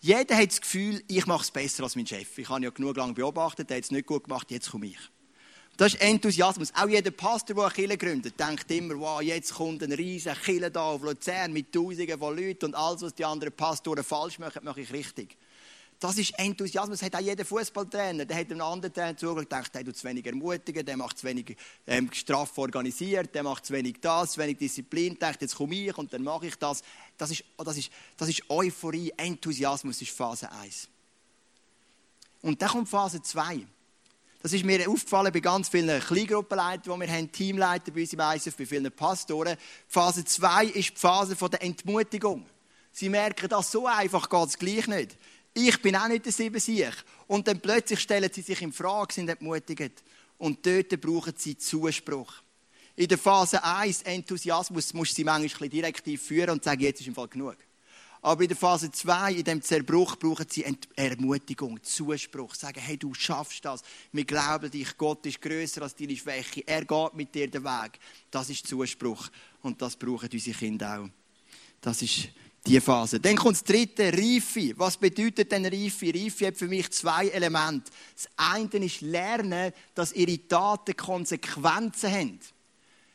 Jeder 0.00 0.36
hat 0.36 0.50
das 0.50 0.60
Gefühl, 0.60 1.02
ich 1.06 1.26
mache 1.26 1.42
es 1.42 1.50
besser 1.50 1.84
als 1.84 1.96
mein 1.96 2.06
Chef. 2.06 2.36
Ich 2.38 2.48
habe 2.48 2.64
ja 2.64 2.70
genug 2.70 2.96
lange 2.96 3.14
beobachtet, 3.14 3.70
der 3.70 3.78
hat 3.78 3.84
es 3.84 3.90
nicht 3.90 4.06
gut 4.06 4.24
gemacht, 4.24 4.50
jetzt 4.50 4.70
komme 4.70 4.86
ich. 4.86 4.98
Das 5.76 5.94
ist 5.94 6.00
Enthusiasmus. 6.00 6.72
Auch 6.74 6.88
jeder 6.88 7.10
Pastor, 7.10 7.54
der 7.54 7.64
eine 7.66 7.74
Kirche 7.74 7.98
gründet, 7.98 8.40
denkt 8.40 8.70
immer, 8.70 8.98
wow, 8.98 9.22
jetzt 9.22 9.54
kommt 9.54 9.82
ein 9.82 9.92
riesen 9.92 10.34
Kirche 10.34 10.70
da 10.70 10.82
auf 10.82 11.02
Luzern 11.02 11.52
mit 11.52 11.72
Tausenden 11.72 12.18
von 12.18 12.36
Leuten 12.36 12.66
und 12.66 12.74
alles, 12.74 13.02
was 13.02 13.14
die 13.14 13.24
anderen 13.24 13.52
Pastoren 13.52 14.02
falsch 14.02 14.38
machen, 14.38 14.64
mache 14.64 14.80
ich 14.80 14.92
richtig. 14.92 15.36
Das 15.98 16.18
ist 16.18 16.38
Enthusiasmus. 16.38 16.98
Das 16.98 17.06
hat 17.06 17.16
auch 17.16 17.24
jeder 17.24 17.44
Fußballtrainer. 17.44 18.26
Der 18.26 18.36
hat 18.36 18.50
einem 18.50 18.60
anderen 18.60 18.92
Trainer 18.92 19.16
zugeschaut 19.16 19.48
gedacht, 19.48 19.74
der 19.74 19.84
tut 19.84 19.96
zu 19.96 20.06
wenig 20.06 20.26
ermutigen, 20.26 20.84
der 20.84 20.96
macht 20.96 21.18
zu 21.18 21.26
wenig 21.26 21.56
ähm, 21.86 22.10
straff 22.12 22.56
organisiert, 22.58 23.34
der 23.34 23.42
macht 23.42 23.64
zu 23.64 23.72
wenig 23.72 23.96
das, 24.00 24.32
zu 24.32 24.40
wenig 24.40 24.58
Disziplin. 24.58 25.18
Denkt, 25.18 25.40
jetzt 25.40 25.56
komme 25.56 25.74
ich 25.74 25.96
und 25.96 26.12
dann 26.12 26.22
mache 26.22 26.48
ich 26.48 26.56
das. 26.56 26.82
Das 27.16 27.30
ist, 27.30 27.44
das 27.56 27.78
ist, 27.78 27.90
das 28.16 28.28
ist 28.28 28.42
Euphorie, 28.50 29.12
Enthusiasmus 29.16 30.02
ist 30.02 30.10
Phase 30.10 30.50
1. 30.52 30.88
Und 32.42 32.60
dann 32.60 32.68
kommt 32.68 32.88
Phase 32.88 33.22
2. 33.22 33.66
Das 34.42 34.52
ist 34.52 34.64
mir 34.64 34.88
aufgefallen 34.88 35.32
bei 35.32 35.40
ganz 35.40 35.70
vielen 35.70 35.98
Kleingruppenleitern, 35.98 37.00
die 37.00 37.06
wir 37.06 37.12
haben, 37.12 37.32
Teamleiter 37.32 37.90
bei 37.90 38.02
uns 38.02 38.12
im 38.12 38.20
ISF, 38.20 38.54
bei 38.54 38.66
vielen 38.66 38.92
Pastoren. 38.92 39.56
Phase 39.88 40.24
2 40.24 40.66
ist 40.66 40.90
die 40.90 40.96
Phase 41.00 41.34
der 41.34 41.62
Entmutigung. 41.62 42.46
Sie 42.92 43.08
merken, 43.08 43.48
dass 43.48 43.72
so 43.72 43.86
einfach 43.86 44.28
geht 44.28 44.48
es 44.48 44.58
gleich 44.58 44.86
nicht 44.86 45.16
ich 45.58 45.80
bin 45.80 45.96
auch 45.96 46.08
nicht 46.08 46.26
der 46.26 46.32
Siebensieg. 46.32 46.92
Und 47.26 47.48
dann 47.48 47.60
plötzlich 47.60 48.00
stellen 48.00 48.30
sie 48.30 48.42
sich 48.42 48.60
in 48.60 48.72
Frage, 48.72 49.14
sind 49.14 49.30
entmutigt. 49.30 50.02
Und 50.36 50.64
dort 50.66 51.00
brauchen 51.00 51.32
sie 51.36 51.56
Zuspruch. 51.56 52.34
In 52.94 53.08
der 53.08 53.16
Phase 53.16 53.62
1, 53.64 54.02
Enthusiasmus, 54.02 54.92
musst 54.92 55.12
du 55.12 55.16
sie 55.16 55.24
manchmal 55.24 55.68
direktiv 55.70 56.22
führen 56.22 56.50
und 56.50 56.64
sagen, 56.64 56.82
jetzt 56.82 57.00
ist 57.00 57.06
im 57.06 57.14
Fall 57.14 57.28
genug. 57.28 57.56
Aber 58.20 58.42
in 58.42 58.48
der 58.48 58.56
Phase 58.56 58.90
2, 58.90 59.32
in 59.32 59.44
dem 59.44 59.62
Zerbruch, 59.62 60.16
brauchen 60.16 60.46
sie 60.50 60.64
Ermutigung, 60.94 61.82
Zuspruch. 61.82 62.54
Sagen, 62.54 62.80
hey, 62.80 62.98
du 62.98 63.14
schaffst 63.14 63.64
das. 63.64 63.82
Wir 64.12 64.24
glauben 64.24 64.70
dich. 64.70 64.96
Gott 64.98 65.24
ist 65.24 65.40
größer 65.40 65.82
als 65.82 65.94
deine 65.94 66.16
Schwäche. 66.16 66.66
Er 66.66 66.84
geht 66.84 67.14
mit 67.14 67.34
dir 67.34 67.48
den 67.48 67.64
Weg. 67.64 67.98
Das 68.30 68.50
ist 68.50 68.66
Zuspruch. 68.66 69.28
Und 69.62 69.80
das 69.80 69.96
brauchen 69.96 70.28
unsere 70.30 70.58
Kinder 70.58 71.00
auch. 71.00 71.08
Das 71.80 72.02
ist 72.02 72.28
die 72.66 72.80
Phase. 72.80 73.20
Dann 73.20 73.36
kommt 73.36 73.56
das 73.56 73.64
dritte, 73.64 74.12
Reife. 74.12 74.72
Was 74.76 74.96
bedeutet 74.96 75.52
denn 75.52 75.66
Reife? 75.66 76.12
Reife 76.12 76.48
hat 76.48 76.56
für 76.56 76.68
mich 76.68 76.90
zwei 76.90 77.28
Elemente. 77.28 77.90
Das 78.14 78.28
eine 78.36 78.84
ist 78.84 79.00
Lernen, 79.00 79.72
dass 79.94 80.12
ihre 80.12 80.46
Taten 80.46 80.96
Konsequenzen 80.96 82.12
haben. 82.12 82.40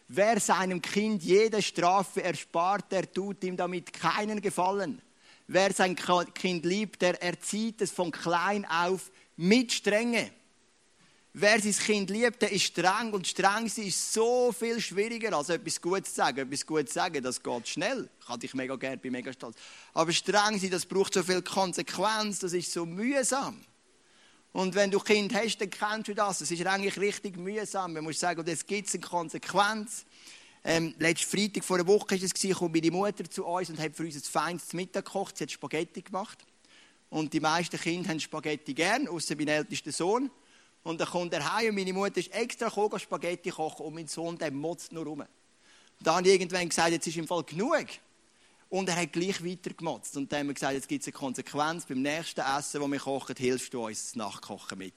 Wer 0.08 0.40
seinem 0.40 0.82
Kind 0.82 1.24
jede 1.24 1.62
Strafe 1.62 2.24
erspart, 2.24 2.92
der 2.92 3.12
tut 3.12 3.44
ihm 3.44 3.56
damit 3.56 3.94
keinen 3.94 4.42
Gefallen. 4.42 5.02
Wer 5.48 5.74
sein 5.74 5.96
Kind 5.96 6.66
liebt, 6.66 7.02
der 7.02 7.22
erzieht 7.22 7.82
es 7.82 7.92
von 7.92 8.12
klein 8.12 8.66
auf 8.66 9.12
mit 9.38 9.72
Strenge. 9.72 10.32
Wer 11.34 11.62
sein 11.62 11.72
Kind 11.72 12.10
liebt, 12.10 12.42
der 12.42 12.52
ist 12.52 12.64
streng 12.64 13.14
und 13.14 13.26
streng 13.26 13.70
sein 13.70 13.86
ist 13.86 14.12
so 14.12 14.52
viel 14.52 14.82
schwieriger, 14.82 15.38
als 15.38 15.48
etwas 15.48 15.80
Gutes 15.80 16.10
zu 16.10 16.16
sagen. 16.16 16.40
Etwas 16.40 16.66
Gutes 16.66 16.88
zu 16.88 16.96
sagen, 16.96 17.24
das 17.24 17.42
geht 17.42 17.68
schnell. 17.70 18.10
Ich 18.20 18.28
habe 18.28 18.40
dich 18.40 18.54
mega 18.54 18.76
gerne, 18.76 18.98
bin 18.98 19.14
mega 19.14 19.32
stolz. 19.32 19.56
Aber 19.94 20.12
streng 20.12 20.60
sein, 20.60 20.72
das 20.72 20.86
braucht 20.86 21.14
so 21.14 21.24
viel 21.24 21.42
Konsequenz, 21.42 22.40
das 22.40 22.52
ist 22.52 22.74
so 22.74 22.86
mühsam. 22.86 23.62
Und 24.52 24.76
wenn 24.76 24.92
du 24.92 25.00
Kind 25.00 25.34
hast, 25.34 25.60
dann 25.60 25.70
kennst 25.70 26.10
du 26.10 26.14
das. 26.14 26.42
Es 26.42 26.52
ist 26.52 26.66
eigentlich 26.66 27.00
richtig 27.00 27.38
mühsam. 27.38 27.94
Man 27.94 28.04
muss 28.04 28.20
sagen, 28.20 28.46
jetzt 28.46 28.68
gibt 28.68 28.90
es 28.90 28.96
eine 28.96 29.02
Konsequenz. 29.02 30.06
Ähm, 30.66 30.94
letzten 31.00 31.38
Freitag 31.38 31.64
vor 31.64 31.78
einer 31.78 31.88
Woche 31.88 32.12
war 32.12 32.24
es, 32.24 32.34
kam 32.34 32.72
meine 32.74 32.92
Mutter 32.92 33.24
zu 33.30 33.46
uns 33.46 33.70
und 33.70 33.80
hat 33.80 33.96
für 33.96 34.04
uns 34.04 34.16
ein 34.16 34.22
feines 34.22 34.74
Mittag 34.74 35.06
gekocht. 35.06 35.38
Sie 35.38 35.46
hat 35.46 35.52
Spaghetti 35.52 36.02
gemacht. 36.02 36.40
Und 37.10 37.32
die 37.32 37.40
meisten 37.40 37.80
Kinder 37.80 38.10
haben 38.10 38.20
Spaghetti 38.20 38.74
gern, 38.74 39.08
außer 39.08 39.36
mein 39.38 39.48
ältester 39.48 39.94
Sohn. 39.94 40.30
Und 40.84 41.00
dann 41.00 41.08
kommt 41.08 41.34
er 41.34 41.54
heim 41.54 41.70
und 41.70 41.76
meine 41.76 41.94
Mutter 41.94 42.18
ist 42.18 42.34
extra 42.34 42.68
gekommen, 42.68 43.00
Spaghetti 43.00 43.52
kochen 43.52 43.86
und 43.86 43.94
mein 43.94 44.08
Sohn, 44.08 44.38
der 44.38 44.52
motzt 44.52 44.92
nur 44.92 45.06
rum. 45.06 45.24
Dann 46.00 46.16
habe 46.16 46.28
ich 46.28 46.34
irgendwann 46.34 46.68
gesagt, 46.68 46.92
jetzt 46.92 47.06
ist 47.06 47.18
im 47.18 47.28
Fall 47.28 47.44
genug. 47.44 47.86
Und 48.70 48.88
er 48.90 48.96
hat 48.96 49.12
gleich 49.12 49.44
weiter 49.44 49.72
gemotzt. 49.74 50.16
Und 50.18 50.32
dann 50.32 50.40
haben 50.40 50.48
wir 50.48 50.54
gesagt, 50.54 50.74
jetzt 50.74 50.88
gibt 50.88 51.02
es 51.02 51.08
eine 51.08 51.14
Konsequenz. 51.14 51.86
Beim 51.86 52.02
nächsten 52.02 52.40
Essen, 52.40 52.82
das 52.82 52.92
wir 52.92 53.00
kochen, 53.00 53.36
hilfst 53.38 53.74
du 53.74 53.86
uns 53.86 54.04
das 54.04 54.16
Nachkochen 54.16 54.78
mit. 54.78 54.94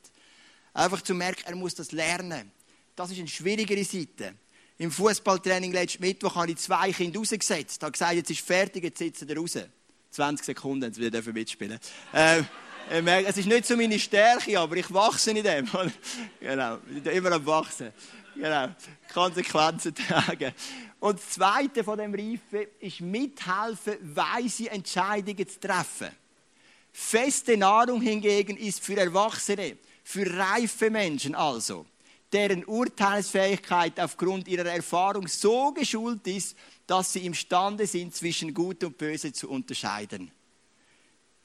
Einfach 0.72 1.02
zu 1.02 1.12
merken, 1.12 1.42
er 1.44 1.56
muss 1.56 1.74
das 1.74 1.92
lernen. 1.92 2.52
Das 2.96 3.10
ist 3.10 3.18
eine 3.18 3.28
schwierigere 3.28 3.84
Seite. 3.84 4.34
Im 4.78 4.90
Fußballtraining 4.90 5.72
letzten 5.72 6.02
Mittwoch 6.02 6.34
habe 6.36 6.52
ich 6.52 6.58
zwei 6.58 6.92
Kinder 6.92 7.18
rausgesetzt. 7.18 7.76
Ich 7.78 7.82
habe 7.82 7.92
gesagt, 7.92 8.14
jetzt 8.14 8.30
ist 8.30 8.40
fertig, 8.40 8.84
jetzt 8.84 8.98
sitzen 8.98 9.28
sie 9.28 9.34
raus. 9.34 9.58
20 10.10 10.46
Sekunden, 10.46 10.84
jetzt 10.84 10.98
wieder 10.98 11.32
mitspielen. 11.32 11.78
ähm, 12.12 12.46
es 12.90 13.36
ist 13.36 13.46
nicht 13.46 13.66
so 13.66 13.76
meine 13.76 13.98
Stärke, 13.98 14.58
aber 14.58 14.76
ich 14.76 14.92
wachse 14.92 15.30
in 15.30 15.42
dem. 15.42 15.68
genau, 16.40 16.78
immer 17.12 17.32
am 17.32 17.46
Wachsen. 17.46 17.92
Genau, 18.34 18.68
Konsequenzen 19.12 19.94
tragen. 19.94 20.52
Und 21.00 21.18
das 21.18 21.30
Zweite 21.30 21.84
von 21.84 21.98
dem 21.98 22.14
Reifen 22.14 22.66
ist 22.80 23.00
mithelfen, 23.00 23.96
weise 24.14 24.70
Entscheidungen 24.70 25.48
zu 25.48 25.60
treffen. 25.60 26.08
Feste 26.92 27.56
Nahrung 27.56 28.00
hingegen 28.00 28.56
ist 28.56 28.82
für 28.82 28.96
Erwachsene, 28.96 29.76
für 30.02 30.26
reife 30.36 30.90
Menschen 30.90 31.34
also, 31.34 31.86
deren 32.32 32.64
Urteilsfähigkeit 32.64 33.98
aufgrund 34.00 34.48
ihrer 34.48 34.66
Erfahrung 34.66 35.26
so 35.28 35.72
geschult 35.72 36.26
ist, 36.26 36.56
dass 36.86 37.12
sie 37.12 37.26
imstande 37.26 37.86
sind, 37.86 38.14
zwischen 38.14 38.52
Gut 38.54 38.84
und 38.84 38.98
Böse 38.98 39.32
zu 39.32 39.48
unterscheiden. 39.48 40.30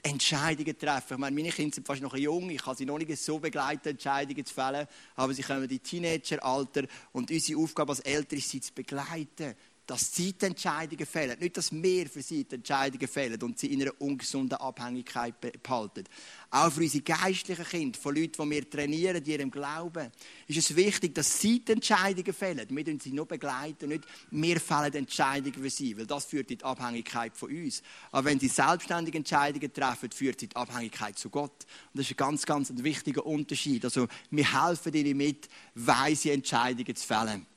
Entscheidungen 0.03 0.77
treffen. 0.77 1.13
Ich 1.13 1.19
meine, 1.19 1.35
meine 1.35 1.49
Kinder 1.49 1.75
sind 1.75 1.85
fast 1.85 2.01
noch 2.01 2.15
jung, 2.15 2.49
ich 2.49 2.62
kann 2.62 2.75
sie 2.75 2.85
noch 2.85 2.97
nicht 2.97 3.17
so 3.17 3.39
begleiten, 3.39 3.89
Entscheidungen 3.89 4.45
zu 4.45 4.53
fällen, 4.53 4.88
aber 5.15 5.33
sie 5.33 5.41
kommen 5.41 5.69
in 5.69 5.83
Teenageralter. 5.83 6.83
Und 7.12 7.31
unsere 7.31 7.59
Aufgabe 7.59 7.91
als 7.91 7.99
Eltern 8.01 8.39
ist, 8.39 8.49
sie 8.49 8.62
zu 8.62 8.73
begleiten, 8.73 9.55
dass 9.89 10.13
sie 10.13 10.34
die 10.34 10.45
Entscheidungen 10.45 11.06
fällen. 11.08 11.39
Nicht, 11.39 11.58
dass 11.58 11.71
wir 11.71 12.08
für 12.08 12.21
sie 12.21 12.43
die 12.43 12.54
Entscheidungen 12.54 13.08
fällen 13.08 13.41
und 13.41 13.58
sie 13.58 13.73
in 13.73 13.82
einer 13.82 13.99
ungesunden 13.99 14.60
Abhängigkeit 14.60 15.34
behalten. 15.63 16.04
Auch 16.52 16.71
für 16.71 16.82
unsere 16.82 17.04
geistlichen 17.04 17.65
Kinder, 17.65 17.97
von 17.99 18.15
Leuten, 18.15 18.43
die 18.43 18.49
wir 18.52 18.69
trainieren, 18.69 19.15
in 19.15 19.25
ihrem 19.25 19.49
Glauben, 19.49 20.12
ist 20.45 20.60
es 20.60 20.75
wichtig, 20.75 21.15
dass 21.15 21.41
sie 21.41 21.62
die 21.62 21.71
Entscheidungen 21.71 22.34
fällen. 22.34 22.67
Wir 22.69 22.84
dürfen 22.84 22.99
sie 22.99 23.12
nur 23.12 23.25
begleiten, 23.25 23.89
nicht 23.89 24.04
wir 24.30 24.60
fällen 24.60 24.93
Entscheidungen 24.93 25.60
für 25.60 25.69
sie, 25.71 25.97
weil 25.97 26.06
das 26.06 26.25
führt 26.25 26.52
in 26.52 26.60
die 26.60 26.63
Abhängigkeit 26.63 27.36
von 27.36 27.49
uns. 27.49 27.82
Aber 28.12 28.25
wenn 28.25 28.39
sie 28.39 28.47
selbstständige 28.47 29.17
Entscheidungen 29.17 29.73
treffen, 29.73 30.12
führt 30.12 30.39
sie 30.39 30.45
in 30.45 30.49
die 30.52 30.56
Abhängigkeit 30.56 31.17
zu 31.17 31.32
Gott. 31.32 31.65
Und 31.93 31.97
das 31.97 32.06
ist 32.06 32.12
ein 32.12 32.17
ganz, 32.17 32.45
ganz 32.45 32.71
wichtiger 32.75 33.25
Unterschied. 33.25 33.84
Also 33.86 34.08
wir 34.30 34.67
helfen 34.67 34.93
ihnen 34.93 35.17
mit, 35.17 35.49
weise 35.73 36.32
Entscheidungen 36.32 36.95
zu 36.95 37.08
fällen. 37.08 37.47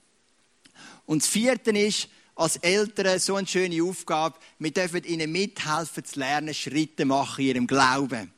Und 1.05 1.23
das 1.23 1.29
Vierte 1.29 1.73
ist, 1.73 2.09
als 2.35 2.57
Eltern 2.57 3.18
so 3.18 3.37
eine 3.37 3.47
schöne 3.47 3.83
Aufgabe. 3.83 4.38
Wir 4.59 4.71
dürfen 4.71 5.05
ihnen 5.05 5.31
mithelfen 5.31 6.05
zu 6.05 6.18
lernen, 6.18 6.55
Schritte 6.55 7.05
machen 7.05 7.42
in 7.42 7.49
ihrem 7.49 7.66
Glauben. 7.66 8.33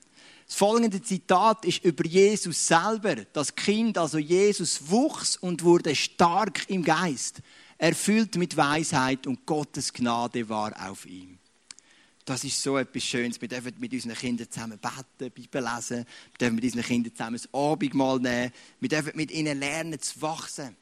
Das 0.46 0.56
folgende 0.56 1.00
Zitat 1.02 1.64
ist 1.64 1.84
über 1.84 2.04
Jesus 2.04 2.66
selber. 2.66 3.16
Das 3.32 3.54
Kind, 3.54 3.96
also 3.96 4.18
Jesus, 4.18 4.90
wuchs 4.90 5.36
und 5.36 5.64
wurde 5.64 5.94
stark 5.94 6.68
im 6.68 6.84
Geist, 6.84 7.40
erfüllt 7.78 8.36
mit 8.36 8.56
Weisheit 8.56 9.26
und 9.26 9.46
Gottes 9.46 9.92
Gnade 9.92 10.48
war 10.48 10.72
auf 10.88 11.06
ihm. 11.06 11.38
Das 12.24 12.42
ist 12.42 12.62
so 12.62 12.78
etwas 12.78 13.04
Schönes. 13.04 13.40
Wir 13.40 13.48
dürfen 13.48 13.74
mit 13.78 13.92
unseren 13.92 14.14
Kindern 14.14 14.50
zusammen 14.50 14.78
beten, 14.78 15.30
Bibel 15.32 15.62
lesen. 15.62 16.06
Wir 16.30 16.38
dürfen 16.38 16.54
mit 16.54 16.64
unseren 16.64 16.82
Kindern 16.82 17.12
zusammen 17.14 17.36
das 17.36 17.52
Abendmahl 17.52 18.18
nehmen. 18.18 18.52
Wir 18.80 18.88
dürfen 18.88 19.12
mit 19.14 19.30
ihnen 19.30 19.58
lernen 19.58 20.00
zu 20.00 20.22
wachsen. 20.22 20.76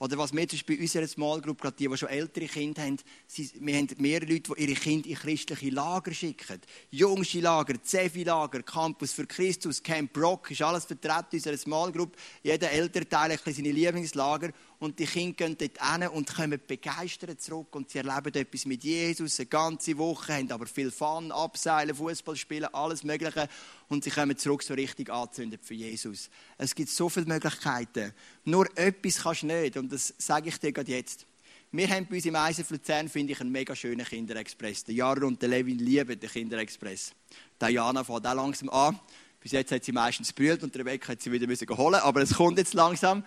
Oder 0.00 0.16
was 0.16 0.32
wir 0.32 0.48
zum 0.48 0.56
Beispiel 0.56 0.76
bei 0.76 0.82
unserer 0.82 1.08
Small 1.08 1.40
Group, 1.40 1.60
gerade 1.60 1.76
die, 1.76 1.88
die 1.88 1.96
schon 1.96 2.08
ältere 2.08 2.46
Kinder 2.46 2.82
haben, 2.82 2.98
sie, 3.26 3.50
wir 3.58 3.76
haben 3.76 3.88
mehrere 3.98 4.30
Leute, 4.30 4.52
die 4.54 4.62
ihre 4.62 4.74
Kinder 4.80 5.08
in 5.08 5.16
christliche 5.16 5.70
Lager 5.70 6.14
schicken. 6.14 6.60
Jungsche 6.90 7.40
Lager, 7.40 7.82
Zevi-Lager, 7.82 8.62
Campus 8.62 9.12
für 9.12 9.26
Christus, 9.26 9.82
Camp 9.82 10.16
Rock, 10.16 10.52
ist 10.52 10.62
alles 10.62 10.84
vertreten 10.84 11.26
in 11.32 11.38
unserer 11.38 11.56
Small 11.56 11.90
Group. 11.90 12.16
Jeder 12.44 12.70
Elternteil 12.70 13.32
hat 13.32 13.40
seine 13.44 13.72
Lieblingslager 13.72 14.50
und 14.78 14.98
die 14.98 15.06
Kinder 15.06 15.36
gehen 15.36 15.56
dort 15.58 15.92
hin 15.92 16.08
und 16.08 16.34
kommen 16.34 16.60
begeistert 16.66 17.40
zurück 17.40 17.74
und 17.74 17.90
sie 17.90 17.98
erleben 17.98 18.34
etwas 18.34 18.64
mit 18.64 18.84
Jesus 18.84 19.38
eine 19.40 19.46
ganze 19.46 19.98
Woche, 19.98 20.34
haben 20.34 20.50
aber 20.52 20.66
viel 20.66 20.90
Fun, 20.90 21.32
Abseilen, 21.32 21.94
Fußball 21.94 22.36
spielen, 22.36 22.72
alles 22.72 23.02
Mögliche 23.02 23.48
und 23.88 24.04
sie 24.04 24.10
kommen 24.10 24.36
zurück 24.36 24.62
so 24.62 24.74
richtig 24.74 25.10
angezündet 25.10 25.60
für 25.64 25.74
Jesus. 25.74 26.30
Es 26.56 26.74
gibt 26.74 26.90
so 26.90 27.08
viele 27.08 27.26
Möglichkeiten. 27.26 28.12
Nur 28.44 28.66
etwas 28.76 29.22
kannst 29.22 29.42
du 29.42 29.46
nicht 29.46 29.76
und 29.76 29.92
das 29.92 30.14
sage 30.18 30.48
ich 30.48 30.58
dir 30.58 30.72
gerade 30.72 30.92
jetzt. 30.92 31.26
Wir 31.70 31.88
haben 31.90 32.06
bei 32.06 32.16
uns 32.16 32.24
im 32.24 32.34
Eisen 32.34 32.64
Luzern, 32.70 33.10
finde 33.10 33.32
ich, 33.34 33.40
einen 33.42 33.52
mega 33.52 33.76
schönen 33.76 34.06
Kinderexpress. 34.06 34.84
Der 34.84 34.94
Jara 34.94 35.26
und 35.26 35.42
der 35.42 35.50
Levin 35.50 35.78
lieben 35.78 36.18
den 36.18 36.30
Kinderexpress. 36.30 37.12
Diana 37.60 38.04
fängt 38.04 38.26
auch 38.26 38.34
langsam 38.34 38.70
an. 38.70 38.98
Bis 39.40 39.52
jetzt 39.52 39.70
hat 39.70 39.84
sie 39.84 39.92
meistens 39.92 40.32
brüllt 40.32 40.62
und 40.62 40.74
Rebecca 40.74 41.08
hat 41.08 41.20
sie 41.20 41.30
wieder 41.30 41.46
müssen 41.46 41.68
holen 41.68 42.00
aber 42.00 42.22
es 42.22 42.34
kommt 42.34 42.58
jetzt 42.58 42.74
langsam. 42.74 43.22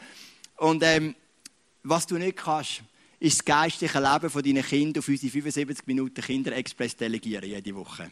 Und 0.57 0.81
ähm, 0.83 1.15
was 1.83 2.07
du 2.07 2.17
nicht 2.17 2.37
kannst, 2.37 2.83
ist 3.19 3.39
das 3.39 3.45
geistliche 3.45 3.99
Leben 3.99 4.29
von 4.29 4.43
deinen 4.43 4.63
Kindern 4.63 4.99
auf 4.99 5.07
unsere 5.07 5.31
75 5.31 5.85
Minuten 5.87 6.21
Kinderexpress 6.21 6.95
delegieren 6.95 7.47
jede 7.47 7.75
Woche. 7.75 8.09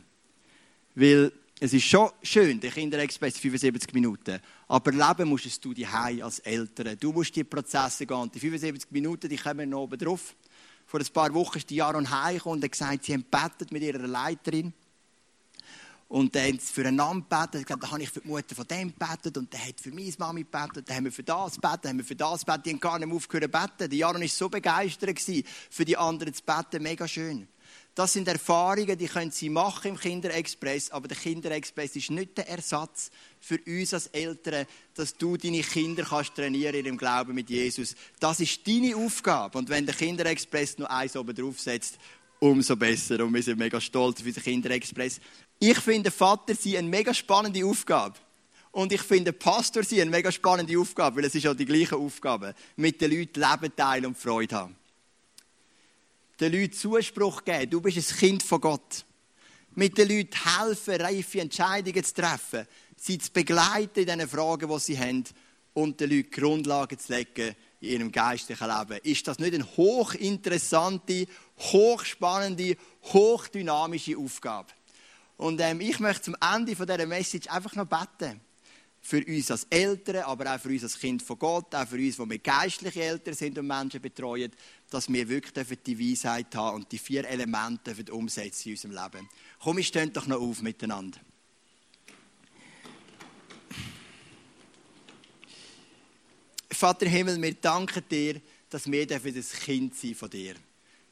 Weil 0.95 1.31
es 1.59 1.73
ist 1.73 1.83
schon 1.83 2.09
schön, 2.23 2.59
der 2.59 2.71
Kinderexpress 2.71 3.37
75 3.37 3.93
Minuten. 3.93 4.39
Aber 4.67 4.91
leben 4.91 5.27
musst 5.27 5.65
du 5.65 5.73
die 5.73 5.85
als 5.85 6.39
Eltern. 6.39 6.95
Du 6.99 7.11
musst 7.11 7.35
die 7.35 7.43
Prozesse 7.43 8.05
gehen. 8.05 8.31
Die 8.33 8.39
75 8.39 8.91
Minuten, 8.91 9.27
die 9.27 9.35
kommen 9.35 9.69
noch 9.69 9.81
oben 9.81 9.97
drauf. 9.97 10.35
Vor 10.85 10.99
ein 10.99 11.07
paar 11.07 11.33
Wochen 11.33 11.57
ist 11.57 11.69
die 11.69 11.75
Jaron 11.75 12.09
heimgekommen 12.09 12.59
und 12.59 12.63
hat 12.63 12.71
gesagt, 12.71 13.03
sie 13.03 13.13
haben 13.13 13.25
mit 13.71 13.83
ihrer 13.83 14.07
Leiterin 14.07 14.73
und 16.09 16.35
dann 16.35 16.47
haben 16.47 16.59
sie 16.59 16.73
füreinander 16.73 17.23
gebetet. 17.29 17.69
Dann 17.69 17.91
habe 17.91 18.01
ich 18.01 18.09
für 18.09 18.19
die 18.19 18.27
Mutter 18.27 18.55
von 18.55 18.67
dem 18.67 18.91
gebetet 18.91 19.37
und 19.37 19.53
der 19.53 19.67
hat 19.67 19.79
für 19.79 19.91
meine 19.91 20.11
Mami 20.17 20.41
gebetet. 20.41 20.89
Dann 20.89 20.97
haben 20.97 21.05
wir 21.05 21.11
für 21.11 21.23
das 21.23 21.55
gebetet, 21.55 21.85
haben 21.85 21.97
wir 21.99 22.05
für 22.05 22.15
das 22.15 22.45
gebetet. 22.45 22.65
Die 22.65 22.71
haben 22.71 22.79
gar 22.79 22.99
nicht 22.99 23.13
aufgehört 23.13 23.53
zu 23.53 23.59
beten. 23.59 23.89
Die 23.91 23.97
Jaron 23.99 24.21
war 24.21 24.27
so 24.27 24.49
begeistert, 24.49 25.19
für 25.69 25.85
die 25.85 25.95
anderen 25.95 26.33
zu 26.33 26.41
beten. 26.43 26.81
Mega 26.81 27.07
schön. 27.07 27.47
Das 27.93 28.13
sind 28.13 28.27
Erfahrungen, 28.27 28.97
die 28.97 29.07
können 29.07 29.29
sie 29.29 29.49
machen 29.49 29.89
im 29.89 29.99
Kinderexpress, 29.99 30.89
aber 30.91 31.07
der 31.09 31.17
Kinderexpress 31.17 31.95
ist 31.97 32.09
nicht 32.11 32.37
der 32.37 32.47
Ersatz 32.47 33.11
für 33.39 33.59
uns 33.67 33.93
als 33.93 34.07
Eltern, 34.07 34.65
dass 34.95 35.15
du 35.15 35.37
deine 35.37 35.61
Kinder 35.61 36.03
kannst 36.03 36.33
trainieren 36.33 36.75
in 36.75 36.85
ihrem 36.85 36.97
Glauben 36.97 37.35
mit 37.35 37.49
Jesus. 37.49 37.95
Das 38.19 38.39
ist 38.39 38.65
deine 38.65 38.95
Aufgabe. 38.95 39.57
Und 39.57 39.69
wenn 39.69 39.85
der 39.85 39.93
Kinderexpress 39.93 40.77
noch 40.79 40.89
eins 40.89 41.15
oben 41.15 41.35
drauf 41.35 41.59
setzt, 41.59 41.99
umso 42.39 42.75
besser. 42.75 43.23
Und 43.23 43.33
wir 43.33 43.43
sind 43.43 43.59
mega 43.59 43.79
stolz 43.79 44.21
auf 44.21 44.25
unseren 44.25 44.43
Kinderexpress. 44.43 45.19
Ich 45.61 45.77
finde 45.79 46.09
Vater 46.09 46.55
sein 46.55 46.77
eine 46.77 46.87
mega 46.87 47.13
spannende 47.13 47.65
Aufgabe. 47.65 48.15
Und 48.71 48.93
ich 48.93 49.01
finde 49.01 49.33
Pastor 49.33 49.83
sein 49.83 50.01
eine 50.01 50.09
mega 50.09 50.31
spannende 50.31 50.77
Aufgabe, 50.79 51.17
weil 51.17 51.25
es 51.25 51.35
ist 51.35 51.43
ja 51.43 51.53
die 51.53 51.65
gleiche 51.65 51.97
Aufgabe. 51.97 52.55
Mit 52.77 53.01
den 53.01 53.11
Leuten 53.11 53.41
Leben 53.41 53.75
teilen 53.75 54.05
und 54.05 54.17
Freude 54.17 54.55
haben. 54.55 54.75
Den 56.39 56.53
Leuten 56.53 56.71
Zuspruch 56.71 57.43
geben. 57.43 57.69
Du 57.69 57.81
bist 57.81 57.97
ein 57.97 58.17
Kind 58.17 58.43
von 58.43 58.61
Gott. 58.61 59.03
Mit 59.75 59.97
den 59.97 60.07
Leuten 60.07 60.37
helfen, 60.57 61.01
reife 61.01 61.41
Entscheidungen 61.41 62.03
zu 62.03 62.13
treffen. 62.13 62.65
Sie 62.95 63.17
zu 63.17 63.31
begleiten 63.31 64.07
in 64.07 64.19
den 64.19 64.29
Fragen, 64.29 64.69
die 64.69 64.79
sie 64.79 64.97
haben. 64.97 65.25
Und 65.73 65.99
den 65.99 66.09
Leuten 66.09 66.31
Grundlagen 66.31 66.97
zu 66.97 67.13
legen 67.13 67.55
in 67.81 67.89
ihrem 67.89 68.11
geistlichen 68.11 68.67
Leben. 68.67 68.99
Ist 69.03 69.27
das 69.27 69.39
nicht 69.39 69.53
eine 69.53 69.65
hochinteressante, 69.75 71.27
hochspannende, 71.57 72.77
hochdynamische 73.03 74.17
Aufgabe? 74.17 74.71
Und 75.39 75.61
ähm, 75.61 75.79
ich 75.79 76.01
möchte 76.01 76.23
zum 76.23 76.35
Ende 76.53 76.75
von 76.75 76.85
dieser 76.85 77.05
Message 77.05 77.47
einfach 77.47 77.73
noch 77.73 77.85
beten. 77.85 78.41
Für 78.99 79.25
uns 79.25 79.49
als 79.49 79.63
Eltern, 79.69 80.23
aber 80.23 80.53
auch 80.53 80.59
für 80.59 80.67
uns 80.67 80.83
als 80.83 80.99
Kind 80.99 81.23
von 81.23 81.39
Gott, 81.39 81.73
auch 81.73 81.87
für 81.87 81.95
uns, 81.95 82.17
die 82.17 82.29
wir 82.29 82.39
geistliche 82.39 83.03
Eltern 83.03 83.33
sind 83.33 83.57
und 83.57 83.65
Menschen 83.65 84.01
betreuen, 84.01 84.51
dass 84.89 85.07
wir 85.07 85.29
wirklich 85.29 85.79
die 85.85 85.97
Weisheit 85.97 86.53
haben 86.55 86.75
und 86.75 86.91
die 86.91 86.97
vier 86.97 87.25
Elemente 87.25 87.95
umsetzen 88.11 88.67
in 88.67 88.73
unserem 88.73 88.91
Leben. 88.91 89.29
Komm, 89.63 89.77
wir 89.77 89.83
stehen 89.85 90.11
doch 90.11 90.27
noch 90.27 90.41
auf 90.41 90.61
miteinander. 90.61 91.17
Vater 96.69 97.07
Himmel, 97.07 97.41
wir 97.41 97.53
danken 97.53 98.03
dir, 98.11 98.41
dass 98.69 98.91
wir 98.91 99.07
das 99.07 99.53
Kind 99.53 99.95
sein 99.95 100.15
von 100.15 100.29
dir. 100.29 100.55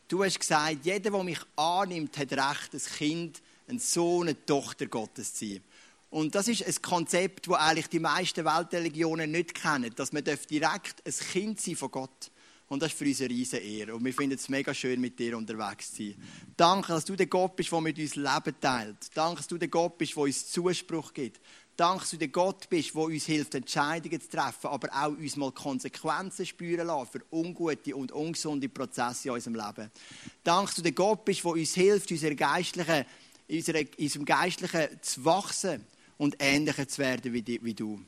Du 0.10 0.22
hast 0.22 0.38
gesagt, 0.38 0.80
jeder, 0.84 1.12
der 1.12 1.24
mich 1.24 1.40
annimmt, 1.56 2.18
hat 2.18 2.34
Recht, 2.34 2.74
ein 2.74 2.98
Kind 2.98 3.42
ein 3.68 3.80
Sohn, 3.80 4.28
eine 4.28 4.46
Tochter 4.46 4.88
Gottes 4.88 5.34
zu 5.34 5.48
sein. 5.48 5.62
Und 6.10 6.36
das 6.36 6.48
ist 6.48 6.66
ein 6.66 6.82
Konzept, 6.82 7.48
das 7.48 7.56
eigentlich 7.56 7.88
die 7.88 8.00
meisten 8.00 8.46
Weltreligionen 8.46 9.30
nicht 9.30 9.54
kennen, 9.54 9.94
dass 9.96 10.14
man 10.14 10.24
direkt 10.24 11.06
ein 11.06 11.14
Kind 11.32 11.60
sein 11.60 11.76
von 11.76 11.92
Gott. 11.92 12.32
Und 12.70 12.82
das 12.82 12.92
ist 12.92 12.98
für 12.98 13.06
uns 13.06 13.22
eine 13.22 13.30
riesige 13.30 13.64
Ehre. 13.64 13.96
Und 13.96 14.04
wir 14.04 14.14
finden 14.14 14.36
es 14.36 14.50
mega 14.50 14.74
schön, 14.74 15.00
mit 15.00 15.18
dir 15.18 15.38
unterwegs 15.38 15.92
zu 15.94 16.04
sein. 16.04 16.16
Danke, 16.56 16.94
dass 16.94 17.06
du 17.06 17.16
der 17.16 17.28
Gott 17.28 17.56
bist, 17.56 17.72
der 17.72 17.82
mit 17.82 17.98
uns 17.98 18.16
Leben 18.16 18.56
teilt. 18.60 18.98
Danke, 19.14 19.38
dass 19.38 19.48
du 19.48 19.58
der 19.58 19.70
Gott 19.70 19.98
bist, 19.98 20.16
der 20.16 20.24
uns 20.24 20.52
Zuspruch 20.52 21.14
gibt. 21.14 21.40
Danke, 21.78 22.00
dass 22.02 22.10
du 22.10 22.18
der 22.18 22.28
Gott 22.28 22.70
bist, 22.70 22.94
der 22.94 23.02
uns 23.04 23.26
hilft, 23.26 23.56
Entscheidungen 23.56 24.20
zu 24.20 24.30
treffen, 24.30 24.68
aber 24.68 24.90
auch 24.92 25.10
uns 25.10 25.38
mal 25.38 25.52
Konsequenzen 25.52 26.46
spüren 26.46 26.88
lassen 26.88 27.12
für 27.12 27.22
ungute 27.32 27.96
und 27.96 28.12
ungesunde 28.12 28.68
Prozesse 28.68 29.30
in 29.30 29.36
unserem 29.36 29.56
Leben. 29.56 29.92
Danke, 30.44 30.66
dass 30.66 30.76
du 30.76 30.82
der 30.82 30.92
Gott 30.92 31.24
bist, 31.24 31.44
der 31.44 31.52
uns 31.52 31.74
hilft, 31.74 32.12
unsere 32.12 32.36
geistlichen 32.36 33.06
in 33.48 33.88
unserem 33.98 34.26
Geistlichen 34.26 35.02
zu 35.02 35.26
wachsen 35.26 35.86
und 36.18 36.36
ähnlicher 36.40 36.88
zu 36.88 37.00
werden 37.00 37.34
wie, 37.34 37.60
wie 37.62 37.74
du. 37.74 38.00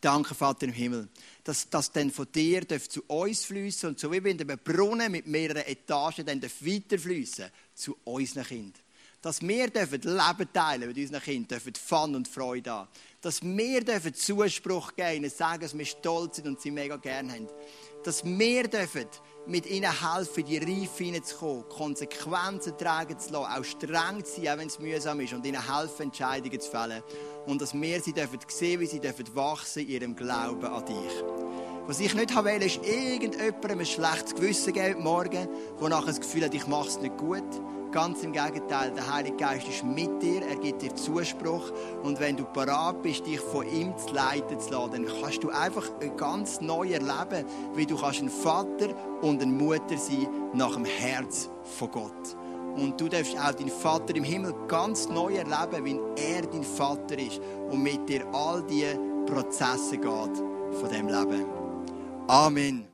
Danke, 0.00 0.34
Vater 0.34 0.64
im 0.64 0.72
Himmel, 0.72 1.08
dass 1.44 1.68
das 1.68 1.92
dann 1.92 2.10
von 2.10 2.26
dir 2.34 2.66
zu 2.66 3.02
uns 3.06 3.44
fließen 3.44 3.90
und 3.90 4.00
so 4.00 4.10
wie 4.10 4.16
in 4.16 4.40
einem 4.40 4.58
Brunnen 4.58 5.12
mit 5.12 5.26
mehreren 5.26 5.66
Etagen 5.66 6.24
dann 6.24 6.42
weiterfließen 6.42 7.50
zu 7.74 7.98
unseren 8.04 8.44
Kindern. 8.44 8.82
Dass 9.20 9.42
wir 9.42 9.68
dürfen 9.68 10.00
Leben 10.00 10.52
teilen 10.54 10.88
mit 10.88 10.96
unseren 10.96 11.20
Kindern, 11.20 11.48
dürfen 11.48 11.74
Fun 11.74 12.14
und 12.14 12.26
Freude 12.26 12.70
haben. 12.70 12.88
Dass 13.20 13.42
wir 13.42 13.84
dürfen 13.84 14.14
Zuspruch 14.14 14.96
geben 14.96 15.24
und 15.24 15.32
sagen, 15.34 15.60
dass 15.60 15.76
wir 15.76 15.84
stolz 15.84 16.36
sind 16.36 16.48
und 16.48 16.58
sie 16.62 16.70
mega 16.70 16.96
gerne 16.96 17.34
haben. 17.34 17.48
Dass 18.02 18.24
wir 18.24 18.68
dürfen 18.68 19.04
mit 19.46 19.66
ihnen 19.66 19.90
helfen, 19.90 20.44
die 20.44 20.58
Reife 20.58 21.04
hineinzukommen, 21.04 21.68
Konsequenzen 21.68 22.76
tragen 22.76 23.18
zu 23.18 23.32
lassen, 23.32 23.52
auch 23.52 23.64
streng 23.64 24.24
zu 24.24 24.40
sein, 24.40 24.48
auch 24.48 24.58
wenn 24.58 24.68
es 24.68 24.78
mühsam 24.78 25.20
ist, 25.20 25.32
und 25.32 25.44
ihnen 25.44 25.60
helfen, 25.60 26.02
Entscheidungen 26.02 26.60
zu 26.60 26.70
fällen. 26.70 27.02
Und 27.46 27.60
dass 27.60 27.74
wir 27.74 28.00
sie 28.00 28.12
dürfen 28.12 28.38
sehen, 28.48 28.80
wie 28.80 28.86
sie 28.86 29.00
dürfen 29.00 29.34
wachsen 29.34 29.82
in 29.82 29.88
ihrem 29.88 30.16
Glauben 30.16 30.66
an 30.66 30.84
dich. 30.84 31.24
Was 31.86 32.00
ich 32.00 32.14
nicht 32.14 32.34
will, 32.36 32.62
ist 32.62 32.80
irgendjemandem 32.84 33.80
ein 33.80 33.86
schlechtes 33.86 34.34
Gewissen 34.34 34.72
geben 34.72 35.02
morgen, 35.02 35.48
der 35.80 35.88
nachher 35.88 36.06
das 36.06 36.20
Gefühl 36.20 36.44
hat, 36.44 36.54
ich 36.54 36.66
mache 36.66 36.88
es 36.88 37.00
nicht 37.00 37.16
gut 37.16 37.42
Ganz 37.92 38.22
im 38.22 38.32
Gegenteil, 38.32 38.92
der 38.92 39.12
Heilige 39.12 39.36
Geist 39.36 39.66
ist 39.66 39.82
mit 39.82 40.22
dir, 40.22 40.42
er 40.46 40.54
gibt 40.54 40.80
dir 40.80 40.94
Zuspruch 40.94 41.72
und 42.04 42.20
wenn 42.20 42.36
du 42.36 42.44
parat 42.44 43.02
bist, 43.02 43.26
dich 43.26 43.40
von 43.40 43.66
ihm 43.66 43.98
zu 43.98 44.14
leiten 44.14 44.60
zu 44.60 44.70
lassen, 44.70 44.92
dann 44.92 45.06
kannst 45.20 45.42
du 45.42 45.50
einfach 45.50 45.90
ein 46.00 46.16
ganz 46.16 46.60
neu 46.60 46.92
erleben, 46.92 47.44
wie 47.74 47.86
du 47.86 47.96
kannst 47.96 48.22
ein 48.22 48.28
Vater 48.28 48.94
und 49.22 49.42
eine 49.42 49.50
Mutter 49.50 49.96
sein 49.96 50.28
nach 50.52 50.74
dem 50.74 50.84
Herz 50.84 51.50
von 51.64 51.90
Gott. 51.90 52.36
Und 52.76 53.00
du 53.00 53.08
darfst 53.08 53.36
auch 53.36 53.52
deinen 53.52 53.70
Vater 53.70 54.14
im 54.14 54.22
Himmel 54.22 54.54
ganz 54.68 55.08
neu 55.08 55.34
erleben, 55.34 55.84
wie 55.84 56.22
er 56.22 56.42
dein 56.42 56.62
Vater 56.62 57.18
ist 57.18 57.40
und 57.72 57.82
mit 57.82 58.08
dir 58.08 58.24
all 58.32 58.62
die 58.62 58.86
Prozesse 59.26 59.96
geht 59.96 60.36
von 60.78 60.88
dem 60.92 61.08
Leben. 61.08 61.44
Amen. 62.28 62.86